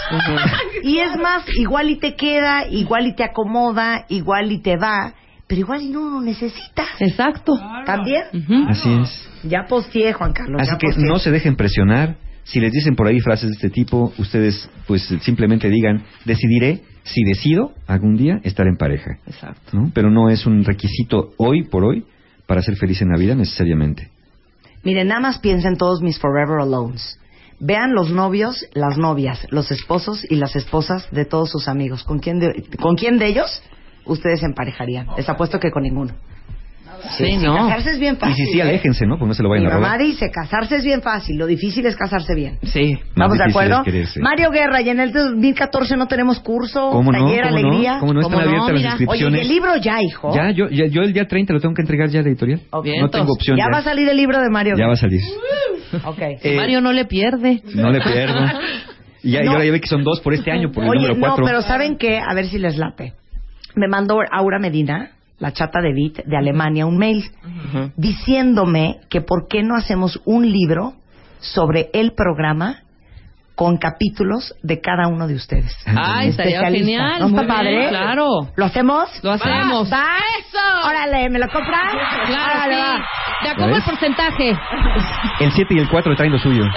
[0.84, 5.14] Y es más, igual y te queda, igual y te acomoda, igual y te va,
[5.48, 6.88] pero igual y no lo necesitas.
[7.00, 7.54] Exacto.
[7.86, 8.24] ¿También?
[8.68, 9.30] Así es.
[9.44, 10.62] Ya posteé, Juan Carlos.
[10.62, 11.06] Así ya que posteé.
[11.06, 12.16] no se dejen presionar.
[12.44, 17.24] Si les dicen por ahí frases de este tipo, ustedes pues simplemente digan, decidiré si
[17.24, 19.20] decido algún día estar en pareja.
[19.26, 19.78] Exacto.
[19.78, 19.92] ¿no?
[19.94, 22.06] Pero no es un requisito hoy por hoy
[22.46, 24.10] para ser feliz en la vida necesariamente.
[24.84, 27.20] Miren, nada más piensen todos mis Forever Alones.
[27.60, 32.04] Vean los novios, las novias, los esposos y las esposas de todos sus amigos.
[32.04, 33.62] ¿Con quién de, ¿con quién de ellos
[34.06, 35.08] ustedes se emparejarían?
[35.18, 36.14] Les apuesto que con ninguno.
[37.18, 37.56] Sí, ¿no?
[37.56, 38.46] Casarse es bien Y fácil.
[38.46, 39.16] si sí, aléjense, ¿no?
[39.18, 40.00] Porque no se lo vayan Mi a mamá robar.
[40.02, 42.60] dice, casarse es bien fácil, lo difícil es casarse bien.
[42.64, 42.98] Sí.
[43.10, 43.78] ¿Estamos de acuerdo?
[43.80, 44.20] es quererse.
[44.22, 47.26] Mario Guerra, y en el 2014 no tenemos curso, ¿Cómo no?
[47.26, 47.94] taller, ¿Cómo alegría.
[47.96, 48.00] no?
[48.00, 48.20] ¿Cómo no?
[48.22, 48.50] Están ¿Cómo no?
[48.64, 48.90] abiertas Mira.
[48.90, 49.42] las Oye, ¿y inscripciones.
[49.42, 50.34] el libro ya, hijo?
[50.36, 52.62] Ya, yo, ya, yo el día 30 lo tengo que entregar ya a la editorial.
[52.72, 52.88] Ok.
[53.00, 53.58] No tengo opción.
[53.58, 55.22] Ya Ya, va a salir el libro de Mario Ya va a salir.
[56.06, 56.20] Ok.
[56.44, 57.62] Eh, Mario no le pierde.
[57.76, 58.40] No le pierdo.
[59.24, 59.52] Y ya, y No.
[59.52, 61.46] ahora ya ve que son dos por este año, por el Oye, número no, 4.
[61.46, 62.20] pero ¿saben qué?
[62.20, 63.14] A ver si les late.
[63.76, 67.24] Me mandó Aura Medina, la chata de Beat de Alemania, un mail
[67.96, 70.94] diciéndome que por qué no hacemos un libro
[71.40, 72.84] sobre el programa
[73.60, 75.76] con capítulos de cada uno de ustedes.
[75.86, 77.20] Ay, estaría genial.
[77.20, 77.90] ¿No está muy bien, padre?
[77.90, 78.30] Claro.
[78.56, 79.10] ¿Lo hacemos?
[79.22, 79.92] Lo hacemos.
[79.92, 80.16] ¿Va?
[80.88, 81.92] Órale, ¿me lo compras?
[82.26, 82.82] Claro, Órale, sí.
[82.82, 83.06] va.
[83.44, 83.84] ¿De acuerdo el ¿Ves?
[83.84, 84.58] porcentaje?
[85.42, 86.64] El 7 y el 4 traen lo suyo.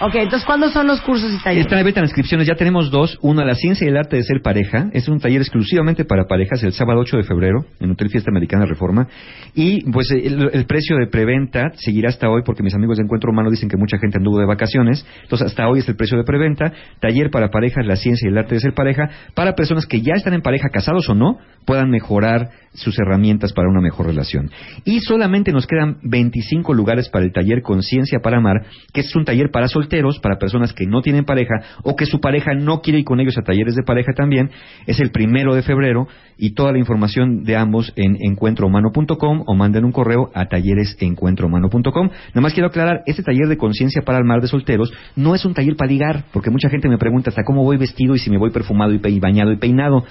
[0.00, 1.66] Ok, entonces, ¿cuándo son los cursos y talleres?
[1.66, 3.18] Están abiertas las inscripciones, ya tenemos dos.
[3.20, 4.90] Uno, la ciencia y el arte de ser pareja.
[4.92, 8.64] Es un taller exclusivamente para parejas el sábado 8 de febrero en Hotel Fiesta Americana
[8.64, 9.08] Reforma.
[9.56, 13.32] Y pues el, el precio de preventa seguirá hasta hoy porque mis amigos de Encuentro
[13.32, 15.04] Humano dicen que mucha gente anduvo de vacaciones.
[15.24, 16.72] Entonces hasta hoy es el precio de preventa.
[17.00, 19.08] Taller para parejas, la ciencia y el arte de ser pareja.
[19.34, 23.68] Para personas que ya están en pareja, casados o no, puedan mejorar sus herramientas para
[23.68, 24.50] una mejor relación.
[24.84, 29.24] Y solamente nos quedan 25 lugares para el taller Conciencia para Amar, que es un
[29.24, 33.00] taller para solteros, para personas que no tienen pareja o que su pareja no quiere
[33.00, 34.50] ir con ellos a talleres de pareja también.
[34.86, 36.06] Es el primero de febrero
[36.36, 42.08] y toda la información de ambos en encuentrohumano.com o manden un correo a talleresencuentrohumano.com.
[42.08, 45.44] Nada más quiero aclarar, este taller de Conciencia para el Mar de solteros no es
[45.44, 48.30] un taller para ligar, porque mucha gente me pregunta hasta cómo voy vestido y si
[48.30, 50.04] me voy perfumado y, pe- y bañado y peinado.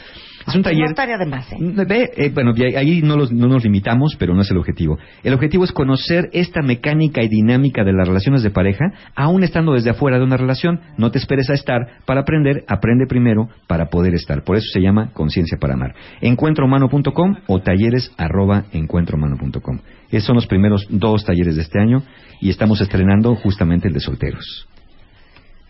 [0.47, 0.85] Es un No taller...
[0.85, 1.57] estaría de más, ¿eh?
[1.59, 4.97] Ve, eh, bueno, ahí no, los- no nos limitamos, pero no es el objetivo.
[5.23, 8.85] El objetivo es conocer esta mecánica y dinámica de las relaciones de pareja,
[9.15, 10.79] aún estando desde afuera de una relación.
[10.97, 14.43] No te esperes a estar para aprender, aprende primero para poder estar.
[14.45, 15.93] Por eso se llama Conciencia para Amar.
[16.21, 19.79] Encuentrohumano.com o talleres arroba encuentrohumano.com.
[20.09, 22.03] Esos son los primeros dos talleres de este año
[22.39, 24.67] y estamos estrenando justamente el de solteros.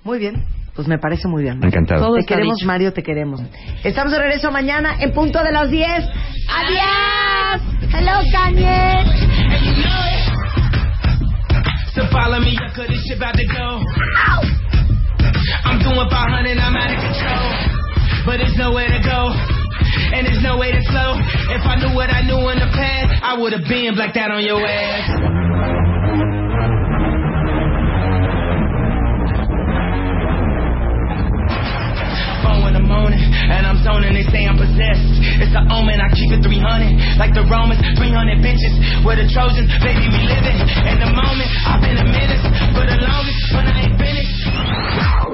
[0.08, 0.42] Muy bien,
[0.74, 1.62] pues me parece muy bien.
[1.62, 2.00] Encantado.
[2.00, 2.66] Todo Te queremos, dicho.
[2.66, 3.42] Mario, te queremos.
[3.84, 5.86] Estamos de regreso mañana en punto de las 10.
[6.48, 7.62] ¡Adiós!
[7.94, 9.04] ¡Hello, Kanye!
[11.94, 13.84] So follow me, yeah, cause this shit about to go.
[15.66, 17.52] I'm doing 500, I'm out of control.
[18.26, 19.36] But there's nowhere to go.
[20.16, 21.20] And there's no way to slow.
[21.52, 24.32] If I knew what I knew in the past, I would have been blacked out
[24.32, 25.38] on your ass.
[32.48, 33.20] phone when I'm moaning.
[33.20, 35.04] And I'm zoning, they say I'm possessed.
[35.44, 37.20] It's an omen, I keep it 300.
[37.20, 39.04] Like the Romans, 300 bitches.
[39.04, 40.58] We're the Trojans, baby, we living.
[40.88, 42.46] In the moment, I've been a menace.
[42.72, 45.27] For the longest, but I ain't finished.